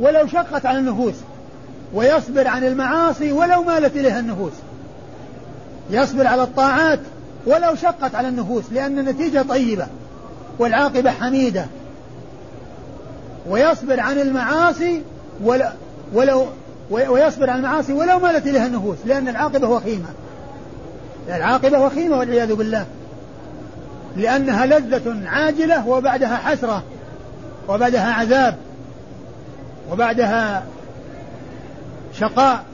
ولو 0.00 0.26
شقت 0.26 0.66
على 0.66 0.78
النفوس 0.78 1.14
ويصبر 1.94 2.48
عن 2.48 2.64
المعاصي 2.64 3.32
ولو 3.32 3.62
مالت 3.62 3.96
إليها 3.96 4.20
النفوس. 4.20 4.52
يصبر 5.90 6.26
على 6.26 6.42
الطاعات 6.42 6.98
ولو 7.46 7.74
شقت 7.74 8.14
على 8.14 8.28
النفوس 8.28 8.64
لأن 8.72 8.98
النتيجة 8.98 9.42
طيبة 9.42 9.86
والعاقبة 10.58 11.10
حميدة. 11.10 11.66
ويصبر 13.48 14.00
عن 14.00 14.18
المعاصي 14.18 15.02
ولو 16.14 16.46
ويصبر 16.90 17.50
عن 17.50 17.58
المعاصي 17.58 17.92
ولو 17.92 18.18
مالت 18.18 18.46
إليها 18.46 18.66
النفوس 18.66 18.96
لأن 19.04 19.28
العاقبة 19.28 19.68
وخيمة 19.68 20.08
العاقبة 21.28 21.78
وخيمة 21.78 22.18
والعياذ 22.18 22.54
بالله. 22.54 22.86
لأنها 24.16 24.66
لذة 24.66 25.16
عاجلة 25.26 25.88
وبعدها 25.88 26.36
حسرة. 26.36 26.82
وبعدها 27.70 28.12
عذاب 28.12 28.56
وبعدها 29.92 30.64
شقاء. 32.18 32.64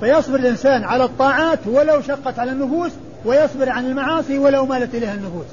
فيصبر 0.00 0.38
الإنسان 0.38 0.84
على 0.84 1.04
الطاعات 1.04 1.58
ولو 1.66 2.00
شقت 2.00 2.38
على 2.38 2.52
النفوس 2.52 2.92
ويصبر 3.24 3.68
عن 3.70 3.86
المعاصي 3.86 4.38
ولو 4.38 4.66
مالت 4.66 4.94
إليها 4.94 5.14
النفوس. 5.14 5.46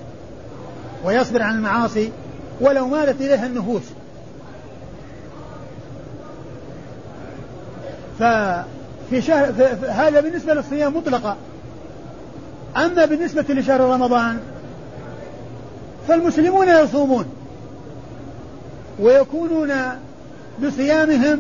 ويصبر 1.06 1.42
عن 1.42 1.56
المعاصي 1.56 2.12
ولو 2.62 2.88
مالت 2.88 3.22
إليها 3.22 3.46
النفوس. 3.46 3.84
ففي 8.20 9.22
شهر 9.22 9.46
هذا 9.90 10.22
بالنسبة 10.22 10.54
للصيام 10.54 10.98
مطلقة. 10.98 11.36
أما 12.78 13.06
بالنسبة 13.06 13.46
لشهر 13.54 13.82
رمضان 13.82 14.40
فالمسلمون 16.08 16.70
يصومون. 16.70 17.41
ويكونون 19.02 19.72
بصيامهم 20.64 21.40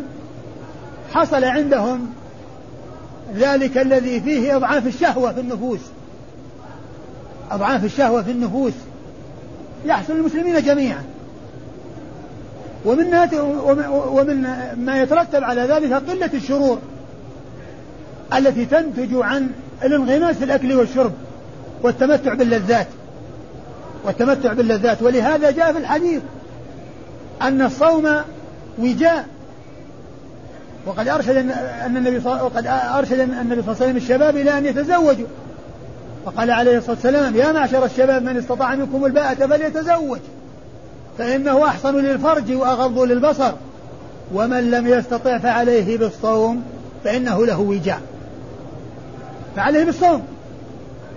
حصل 1.13 1.43
عندهم 1.43 2.13
ذلك 3.35 3.77
الذي 3.77 4.19
فيه 4.21 4.55
إضعاف 4.55 4.87
الشهوة 4.87 5.33
في 5.33 5.39
النفوس. 5.39 5.79
أضعاف 7.51 7.85
الشهوة 7.85 8.23
في 8.23 8.31
النفوس. 8.31 8.73
يحصل 9.85 10.13
للمسلمين 10.13 10.61
جميعا. 10.61 11.03
ومن 12.85 13.15
ومن 13.89 14.41
ما 14.77 15.01
يترتب 15.01 15.43
على 15.43 15.61
ذلك 15.61 15.93
قلة 15.93 16.29
الشرور 16.33 16.79
التي 18.37 18.65
تنتج 18.65 19.09
عن 19.13 19.49
الانغماس 19.83 20.35
في 20.35 20.43
الأكل 20.43 20.73
والشرب 20.73 21.11
والتمتع 21.83 22.33
باللذات. 22.33 22.87
والتمتع 24.05 24.53
باللذات. 24.53 25.01
ولهذا 25.01 25.51
جاء 25.51 25.73
في 25.73 25.79
الحديث 25.79 26.21
أن 27.41 27.61
الصوم 27.61 28.09
وجاء. 28.79 29.25
وقد 30.85 31.07
أرشد 31.07 31.35
أن 31.85 31.97
النبي 31.97 32.21
وقد 32.27 32.67
أرشد 32.67 33.19
النبي 33.19 33.61
صلى 33.61 33.71
الله 33.71 33.75
عليه 33.81 33.85
وسلم 33.85 33.97
الشباب 33.97 34.37
إلى 34.37 34.57
أن 34.57 34.65
يتزوجوا. 34.65 35.27
فقال 36.25 36.51
عليه 36.51 36.77
الصلاة 36.77 36.95
والسلام 36.95 37.35
يا 37.35 37.51
معشر 37.51 37.85
الشباب 37.85 38.23
من 38.23 38.37
استطاع 38.37 38.75
منكم 38.75 39.05
الباءة 39.05 39.47
فليتزوج. 39.47 40.19
فإنه 41.17 41.65
أحصن 41.65 41.95
للفرج 41.95 42.51
وأغض 42.51 42.99
للبصر. 42.99 43.51
ومن 44.33 44.71
لم 44.71 44.87
يستطع 44.87 45.37
فعليه 45.37 45.97
بالصوم 45.97 46.63
فإنه 47.03 47.45
له 47.45 47.59
وجاء. 47.59 48.01
فعليه 49.55 49.83
بالصوم. 49.83 50.23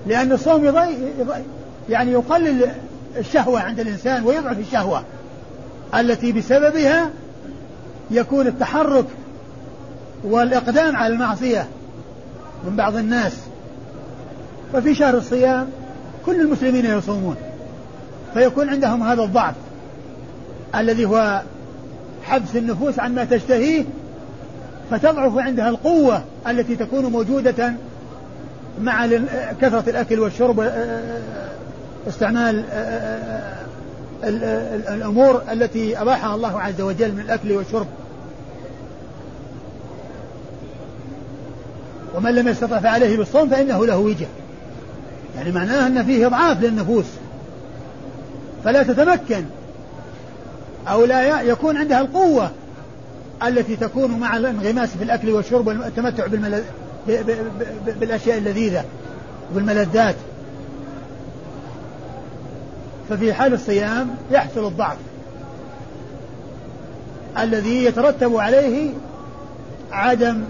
لأن 0.07 0.33
الصوم 0.33 0.65
يضي 0.65 0.97
يعني 1.89 2.13
يقلل 2.13 2.69
الشهوة 3.17 3.61
عند 3.61 3.81
الإنسان 3.81 4.25
ويضعف 4.25 4.59
الشهوة. 4.59 5.03
التي 6.01 6.33
بسببها 6.33 7.11
يكون 8.11 8.47
التحرك 8.47 9.07
والإقدام 10.25 10.97
على 10.97 11.15
المعصية 11.15 11.69
من 12.65 12.77
بعض 12.77 12.97
الناس. 12.97 13.33
ففي 14.73 14.95
شهر 14.95 15.17
الصيام 15.17 15.67
كل 16.27 16.41
المسلمين 16.41 16.85
يصومون 16.85 17.37
فيكون 18.35 18.69
عندهم 18.69 19.03
هذا 19.03 19.23
الضعف 19.23 19.55
الذي 20.75 21.05
هو 21.05 21.43
حبس 22.23 22.57
النفوس 22.57 22.99
عما 22.99 23.25
تشتهيه 23.25 23.85
فتضعف 24.91 25.39
عندها 25.39 25.69
القوة 25.69 26.23
التي 26.49 26.77
تكون 26.77 27.05
موجودة 27.05 27.75
مع 28.81 29.07
كثرة 29.61 29.91
الأكل 29.91 30.21
والشرب 30.21 30.71
استعمال 32.09 32.65
الأمور 34.95 35.43
التي 35.53 36.01
أباحها 36.01 36.35
الله 36.35 36.61
عز 36.61 36.81
وجل 36.81 37.13
من 37.13 37.21
الأكل 37.21 37.53
والشرب. 37.53 37.87
ومن 42.17 42.35
لم 42.35 42.49
يستطع 42.49 42.81
فعليه 42.81 43.17
بالصوم 43.17 43.49
فإنه 43.49 43.87
له 43.87 43.99
وجه. 43.99 44.27
يعني 45.37 45.53
معناه 45.53 45.87
أن 45.87 46.05
فيه 46.05 46.27
إضعاف 46.27 46.63
للنفوس. 46.63 47.07
فلا 48.65 48.83
تتمكن. 48.83 49.45
أو 50.89 51.05
لا 51.05 51.41
يكون 51.41 51.77
عندها 51.77 52.01
القوة 52.01 52.51
التي 53.47 53.77
تكون 53.77 54.11
مع 54.11 54.37
الانغماس 54.37 54.89
في 54.97 55.05
الأكل 55.05 55.31
والشرب 55.31 55.67
والتمتع 55.67 56.27
بالأشياء 58.01 58.39
اللذيذة 58.39 58.85
والملذات 59.55 60.15
ففي 63.11 63.33
حال 63.33 63.55
الصيام 63.55 64.17
يحصل 64.31 64.67
الضعف 64.67 64.97
الذي 67.39 67.85
يترتب 67.85 68.37
عليه 68.37 68.91
عدم 69.93 70.45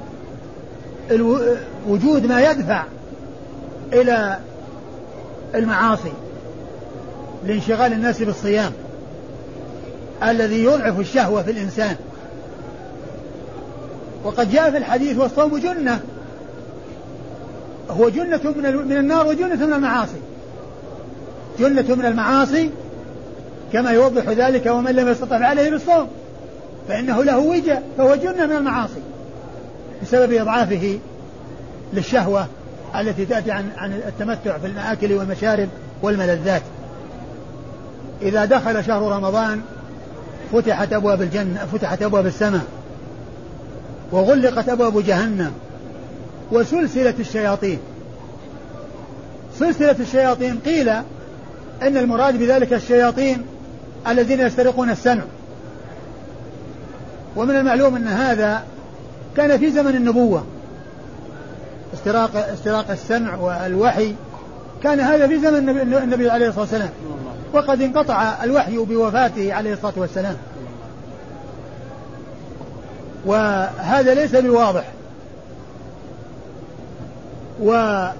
وجود 1.88 2.26
ما 2.26 2.50
يدفع 2.50 2.84
إلى 3.92 4.38
المعاصي 5.54 6.12
لانشغال 7.46 7.92
الناس 7.92 8.22
بالصيام 8.22 8.72
الذي 10.22 10.64
يضعف 10.64 11.00
الشهوة 11.00 11.42
في 11.42 11.50
الإنسان. 11.50 11.96
وقد 14.24 14.50
جاء 14.50 14.70
في 14.70 14.76
الحديث 14.76 15.18
والصوم 15.18 15.58
جنة 15.58 16.00
هو 17.90 18.08
جنة 18.08 18.40
من 18.84 18.96
النار 18.96 19.26
وجنة 19.26 19.66
من 19.66 19.72
المعاصي. 19.72 20.18
جنة 21.58 21.94
من 21.94 22.04
المعاصي 22.04 22.70
كما 23.72 23.90
يوضح 23.90 24.28
ذلك 24.28 24.66
ومن 24.66 24.90
لم 24.90 25.08
يستطع 25.08 25.36
عليه 25.36 25.70
بالصوم. 25.70 26.08
فإنه 26.88 27.24
له 27.24 27.38
وجه 27.38 27.82
فهو 27.98 28.14
جنة 28.14 28.46
من 28.46 28.56
المعاصي 28.56 29.00
بسبب 30.02 30.32
إضعافه 30.32 30.98
للشهوة 31.92 32.46
التي 33.00 33.24
تأتي 33.24 33.50
عن 33.50 33.70
عن 33.76 33.92
التمتع 33.92 34.58
في 34.58 34.66
المآكل 34.66 35.12
والمشارب 35.12 35.68
والملذات. 36.02 36.62
إذا 38.22 38.44
دخل 38.44 38.84
شهر 38.84 39.12
رمضان 39.12 39.60
فتحت 40.52 40.92
أبواب 40.92 41.22
الجنة 41.22 41.66
فتحت 41.72 42.02
أبواب 42.02 42.26
السماء 42.26 42.64
وغلقت 44.12 44.68
أبواب 44.68 45.04
جهنم 45.04 45.52
وسلسلة 46.52 47.14
الشياطين. 47.20 47.78
سلسلة 49.58 49.96
الشياطين 50.00 50.58
قيل 50.58 50.92
أن 51.82 51.96
المراد 51.96 52.38
بذلك 52.38 52.72
الشياطين 52.72 53.46
الذين 54.08 54.40
يسترقون 54.40 54.90
السمع. 54.90 55.22
ومن 57.36 57.56
المعلوم 57.56 57.96
أن 57.96 58.08
هذا 58.08 58.64
كان 59.36 59.58
في 59.58 59.70
زمن 59.70 59.96
النبوة. 59.96 60.44
استراق 61.94 62.36
استراق 62.36 62.90
السمع 62.90 63.36
والوحي 63.36 64.14
كان 64.82 65.00
هذا 65.00 65.26
في 65.26 65.38
زمن 65.38 65.68
النبي 65.78 66.30
عليه 66.30 66.48
الصلاة 66.48 66.60
والسلام. 66.60 66.90
وقد 67.52 67.82
انقطع 67.82 68.44
الوحي 68.44 68.76
بوفاته 68.76 69.54
عليه 69.54 69.72
الصلاة 69.72 69.94
والسلام. 69.96 70.36
وهذا 73.26 74.14
ليس 74.14 74.36
بواضح 74.36 74.84
وقيل 77.60 78.14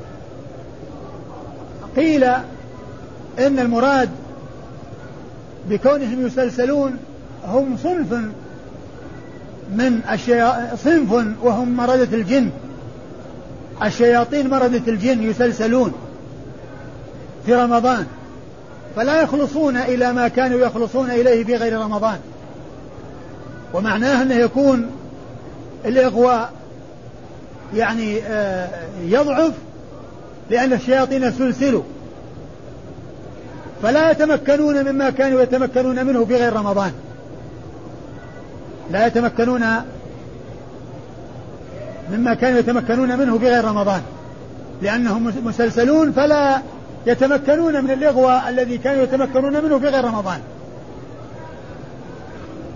إن 3.38 3.58
المراد 3.58 4.10
بكونهم 5.68 6.26
يسلسلون 6.26 6.96
هم 7.46 7.76
صنف 7.82 8.12
من 9.72 10.00
الشيا... 10.12 10.76
صنف 10.84 11.12
وهم 11.42 11.76
مردة 11.76 12.16
الجن. 12.16 12.50
الشياطين 13.82 14.50
مردة 14.50 14.82
الجن 14.88 15.22
يسلسلون 15.22 15.92
في 17.46 17.54
رمضان. 17.54 18.06
فلا 18.96 19.22
يخلصون 19.22 19.76
إلى 19.76 20.12
ما 20.12 20.28
كانوا 20.28 20.60
يخلصون 20.60 21.10
إليه 21.10 21.44
في 21.44 21.56
غير 21.56 21.78
رمضان. 21.78 22.18
ومعناه 23.74 24.22
أنه 24.22 24.34
يكون 24.34 24.90
الإغواء 25.84 26.52
يعني 27.74 28.22
آه، 28.22 28.68
يضعف 29.02 29.52
لأن 30.50 30.72
الشياطين 30.72 31.32
سلسلوا. 31.32 31.82
فلا 33.82 34.10
يتمكنون 34.10 34.92
مما 34.92 35.10
كانوا 35.10 35.42
يتمكنون 35.42 36.06
منه 36.06 36.24
في 36.24 36.36
غير 36.36 36.52
رمضان. 36.52 36.92
لا 38.90 39.06
يتمكنون 39.06 39.64
مما 42.12 42.34
كانوا 42.34 42.58
يتمكنون 42.58 43.18
منه 43.18 43.38
في 43.38 43.48
غير 43.48 43.64
رمضان. 43.64 44.02
لأنهم 44.82 45.32
مسلسلون 45.44 46.12
فلا 46.12 46.60
يتمكنون 47.06 47.84
من 47.84 47.90
الإغواء 47.90 48.48
الذي 48.48 48.78
كانوا 48.78 49.02
يتمكنون 49.02 49.64
منه 49.64 49.78
في 49.78 49.88
غير 49.88 50.04
رمضان. 50.04 50.38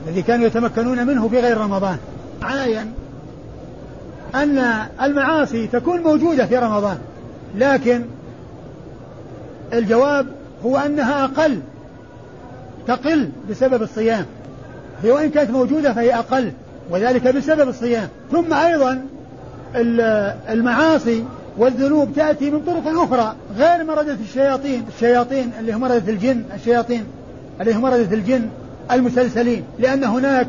الذي 0.09 0.23
كانوا 0.23 0.47
يتمكنون 0.47 1.07
منه 1.07 1.29
في 1.29 1.41
غير 1.41 1.59
رمضان. 1.59 1.97
عاين 2.43 2.93
أن 4.35 4.87
المعاصي 5.03 5.67
تكون 5.67 6.01
موجودة 6.01 6.47
في 6.47 6.57
رمضان. 6.57 6.99
لكن 7.57 8.05
الجواب 9.73 10.27
هو 10.65 10.77
أنها 10.77 11.25
أقل 11.25 11.61
تقل 12.87 13.29
بسبب 13.51 13.83
الصيام. 13.83 14.27
هي 15.03 15.11
وإن 15.11 15.31
كانت 15.31 15.51
موجودة 15.51 15.93
فهي 15.93 16.15
أقل 16.15 16.53
وذلك 16.91 17.29
بسبب 17.29 17.69
الصيام. 17.69 18.09
ثم 18.33 18.55
أيضا 18.55 19.03
المعاصي 20.49 21.25
والذنوب 21.59 22.13
تأتي 22.17 22.51
من 22.51 22.61
طرق 22.61 23.03
أخرى 23.03 23.35
غير 23.59 23.85
مردة 23.85 24.17
الشياطين 24.29 24.85
الشياطين 24.95 25.51
اللي 25.61 25.73
هم 25.73 25.81
مردة 25.81 26.13
الجن 26.13 26.43
الشياطين 26.55 27.05
اللي 27.61 27.75
هم 27.75 27.83
مردة 27.83 28.15
الجن 28.15 28.49
المسلسلين. 28.93 29.63
لأن 29.79 30.05
هناك 30.05 30.47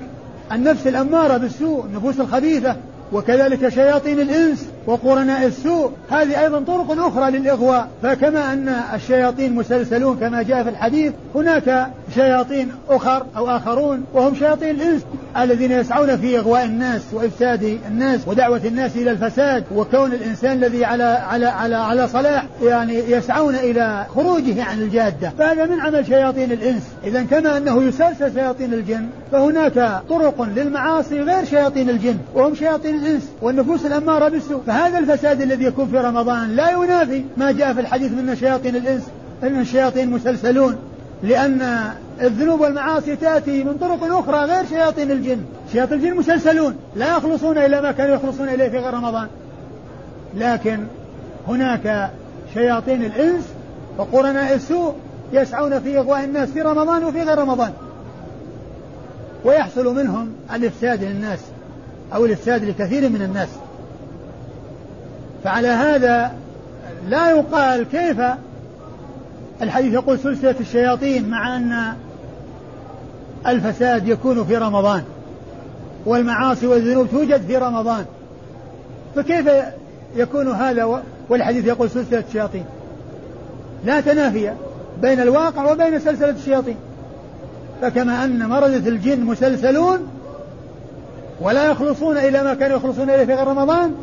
النفس 0.52 0.88
الأمارة 0.88 1.38
بالسوء 1.38 1.86
النفوس 1.86 2.20
الخبيثة 2.20 2.76
وكذلك 3.14 3.70
شياطين 3.70 4.20
الإنس. 4.20 4.66
وقرناء 4.90 5.46
السوء. 5.46 5.92
هذه 6.10 6.42
أيضا 6.42 6.60
طرق 6.60 7.06
أخرى 7.08 7.32
للإغواء. 7.32 7.88
فكما 8.04 8.54
أن 8.54 8.70
الشياطين 8.94 9.56
مسلسلون 9.56 10.18
كما 10.18 10.42
جاء 10.42 10.64
في 10.64 10.70
الحديث 10.70 11.14
هناك 11.36 11.88
شياطين 12.16 12.72
أخر 12.90 13.26
أو 13.38 13.50
آخرون 13.50 14.04
وهم 14.14 14.36
شياطين 14.36 14.70
الإنس 14.70 15.02
الذين 15.38 15.72
يسعون 15.72 16.18
في 16.18 16.38
إغواء 16.40 16.66
الناس 16.66 17.02
وإفساد 17.14 17.78
الناس 17.88 18.28
ودعوة 18.28 18.62
الناس 18.66 18.96
إلى 18.96 19.12
الفساد. 19.12 19.64
وكون 19.76 20.14
الإنسان 20.14 20.52
الذي 20.52 20.86
على 20.86 21.04
على 21.04 21.46
على 21.46 21.76
على 21.76 22.08
صلاح 22.08 22.46
يعني 22.64 22.94
يسعون 22.94 23.56
إلى 23.56 24.06
خروجه 24.16 24.64
عن 24.64 24.82
الجادة. 24.82 25.32
فهذا 25.38 25.66
من 25.66 25.80
عمل 25.80 26.06
شياطين 26.06 26.52
الإنس. 26.52 26.84
إذا 27.04 27.24
كما 27.24 27.58
أنه 27.58 27.84
يسلسل 27.84 28.34
شياطين 28.34 28.74
الجن 28.74 29.08
فهناك 29.32 30.02
طرق 30.10 30.42
للمعاصي 30.56 31.22
غير 31.22 31.46
شياطين 31.46 31.90
الجن 31.90 32.18
وهم 32.36 32.56
شياطين 32.56 32.96
الإنس. 32.96 33.30
والنفوس 33.42 33.86
الأمارة 33.86 34.30
بالسوء. 34.30 34.62
فهذا 34.80 35.00
الفساد 35.00 35.42
الذي 35.42 35.66
يكون 35.66 35.88
في 35.88 35.98
رمضان 35.98 36.56
لا 36.56 36.72
ينافي 36.72 37.24
ما 37.38 37.52
جاء 37.52 37.74
في 37.74 37.80
الحديث 37.80 38.12
من 38.12 38.36
شياطين 38.36 38.76
الإنس 38.76 39.04
أن 39.44 39.60
الشياطين 39.60 40.10
مسلسلون 40.10 40.76
لأن 41.24 41.92
الذنوب 42.22 42.62
والمعاصي 42.62 43.16
تأتي 43.16 43.64
من 43.64 43.78
طرق 43.78 44.04
أخرى 44.04 44.46
غير 44.46 44.66
شياطين 44.66 45.12
الجن. 45.12 45.42
شياطين 45.72 45.98
الجن 45.98 46.16
مسلسلون 46.16 46.76
لا 46.96 47.18
يخلصون 47.18 47.58
إلى 47.58 47.82
ما 47.82 47.92
كانوا 47.92 48.16
يخلصون 48.16 48.50
إليه 48.50 48.70
في 48.70 48.78
غير 48.78 48.94
رمضان. 48.94 49.28
لكن 50.38 50.80
هناك 51.48 52.10
شياطين 52.54 53.04
الإنس 53.06 53.44
وقرناء 53.98 54.56
السوء 54.56 54.94
يسعون 55.34 55.80
في 55.80 55.98
إغواء 56.00 56.24
الناس 56.24 56.50
في 56.50 56.62
رمضان 56.62 57.04
وفي 57.04 57.22
غير 57.24 57.38
رمضان. 57.38 57.72
ويحصل 59.46 59.96
منهم 59.96 60.32
الإفساد 60.54 61.04
للناس 61.04 61.40
أو 62.14 62.26
الإفساد 62.26 62.64
لكثير 62.64 63.10
من 63.10 63.22
الناس. 63.22 63.50
فعلى 65.44 65.68
هذا 65.68 66.32
لا 67.08 67.32
يقال 67.32 67.84
كيف 67.84 68.22
الحديث 69.62 69.94
يقول 69.94 70.20
سلسلة 70.20 70.56
الشياطين 70.60 71.30
مع 71.30 71.56
أن 71.58 71.94
الفساد 73.48 74.08
يكون 74.08 74.46
في 74.46 74.58
رمضان 74.58 75.04
والمعاصي 76.06 76.68
والذنوب 76.68 77.08
توجد 77.10 77.42
في 77.42 77.58
رمضان. 77.58 78.06
فكيف 79.16 79.50
يكون 80.16 80.48
هذا 80.48 81.02
والحديث 81.30 81.66
يقول 81.66 81.90
سلسلة 81.90 82.24
الشياطين؟ 82.28 82.66
لا 83.86 84.02
تنافي 84.02 84.54
بين 85.02 85.20
الواقع 85.20 85.72
وبين 85.72 86.00
سلسلة 86.00 86.30
الشياطين. 86.30 86.78
فكما 87.82 88.24
أن 88.24 88.50
مردة 88.50 88.90
الجن 88.90 89.22
مسلسلون 89.22 90.08
ولا 91.42 91.72
يخلصون 91.72 92.18
إلى 92.18 92.44
ما 92.44 92.54
كانوا 92.54 92.78
يخلصون 92.78 93.10
إليه 93.10 93.26
في 93.26 93.34
غير 93.34 93.48
رمضان 93.48 93.96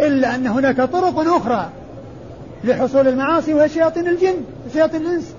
إلا 0.00 0.34
أن 0.34 0.46
هناك 0.46 0.76
طرق 0.76 1.18
أخرى 1.36 1.68
لحصول 2.64 3.08
المعاصي 3.08 3.54
وهي 3.54 3.68
شياطين 3.68 4.08
الجن 4.08 4.36
شياطين 4.72 5.02
الإنس. 5.02 5.34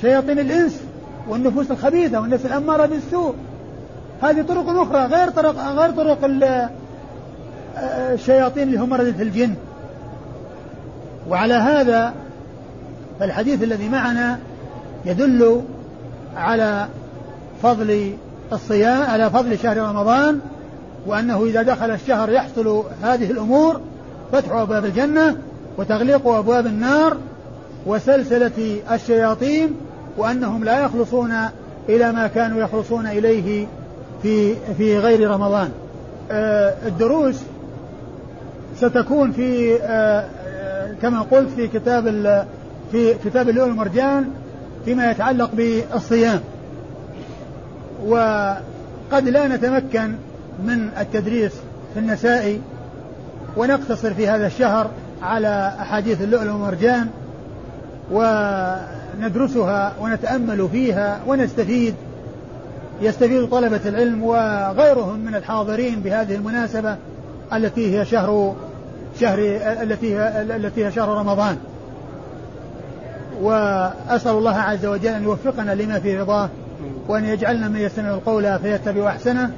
شياطين 0.00 0.38
الإنس 0.38 0.80
والنفوس 1.28 1.70
الخبيثة 1.70 2.20
والنفس 2.20 2.46
الأمارة 2.46 2.86
بالسوء. 2.86 3.34
هذه 4.22 4.42
طرق 4.42 4.68
أخرى 4.68 5.06
غير 5.06 5.30
طرق 5.30 5.58
غير 5.58 5.90
طرق 5.90 6.18
الشياطين 8.12 8.62
اللي 8.62 8.78
هم 8.78 8.88
مردة 8.88 9.22
الجن. 9.22 9.54
وعلى 11.28 11.54
هذا 11.54 12.14
فالحديث 13.20 13.62
الذي 13.62 13.88
معنا 13.88 14.38
يدل 15.04 15.62
على 16.36 16.88
فضل 17.62 18.12
الصيام 18.52 19.02
على 19.02 19.30
فضل 19.30 19.58
شهر 19.58 19.76
رمضان 19.76 20.40
وأنه 21.08 21.44
إذا 21.44 21.62
دخل 21.62 21.90
الشهر 21.90 22.30
يحصل 22.30 22.84
هذه 23.02 23.30
الأمور 23.30 23.80
فتح 24.32 24.52
أبواب 24.52 24.84
الجنة 24.84 25.36
وتغليق 25.78 26.28
أبواب 26.28 26.66
النار 26.66 27.16
وسلسلة 27.86 28.80
الشياطين 28.92 29.74
وأنهم 30.16 30.64
لا 30.64 30.84
يخلصون 30.84 31.32
إلى 31.88 32.12
ما 32.12 32.26
كانوا 32.26 32.62
يخلصون 32.62 33.06
إليه 33.06 33.66
في 34.22 34.54
في 34.78 34.98
غير 34.98 35.30
رمضان. 35.30 35.70
آه 36.30 36.74
الدروس 36.86 37.42
ستكون 38.76 39.32
في 39.32 39.78
آه 39.82 40.28
كما 41.02 41.20
قلت 41.20 41.48
في 41.56 41.68
كتاب 41.68 42.04
في 42.92 43.14
كتاب 43.24 43.48
اللؤلؤ 43.48 43.68
والمرجان 43.68 44.30
فيما 44.84 45.10
يتعلق 45.10 45.50
بالصيام. 45.54 46.40
وقد 48.06 49.28
لا 49.28 49.48
نتمكن 49.48 50.14
من 50.64 50.90
التدريس 51.00 51.52
في 51.94 52.00
النسائي 52.00 52.60
ونقتصر 53.56 54.14
في 54.14 54.28
هذا 54.28 54.46
الشهر 54.46 54.90
على 55.22 55.72
أحاديث 55.80 56.22
اللؤلؤ 56.22 56.52
والمرجان 56.52 57.08
وندرسها 58.10 59.94
ونتأمل 60.00 60.68
فيها 60.72 61.20
ونستفيد 61.26 61.94
يستفيد 63.02 63.48
طلبة 63.48 63.80
العلم 63.86 64.22
وغيرهم 64.22 65.18
من 65.18 65.34
الحاضرين 65.34 66.00
بهذه 66.00 66.34
المناسبة 66.34 66.96
التي 67.52 67.98
هي 67.98 68.04
شهر 68.04 68.56
شهر 69.20 69.38
التي 69.82 70.14
هي 70.14 70.42
التي 70.42 70.86
هي 70.86 70.92
شهر 70.92 71.08
رمضان. 71.08 71.56
وأسأل 73.40 74.32
الله 74.32 74.56
عز 74.56 74.86
وجل 74.86 75.08
أن 75.08 75.22
يوفقنا 75.22 75.74
لما 75.74 75.98
في 75.98 76.18
رضاه 76.18 76.48
وأن 77.08 77.24
يجعلنا 77.24 77.68
من 77.68 77.80
يستمع 77.80 78.08
القول 78.08 78.58
فيتبع 78.58 79.08
أحسنه 79.08 79.50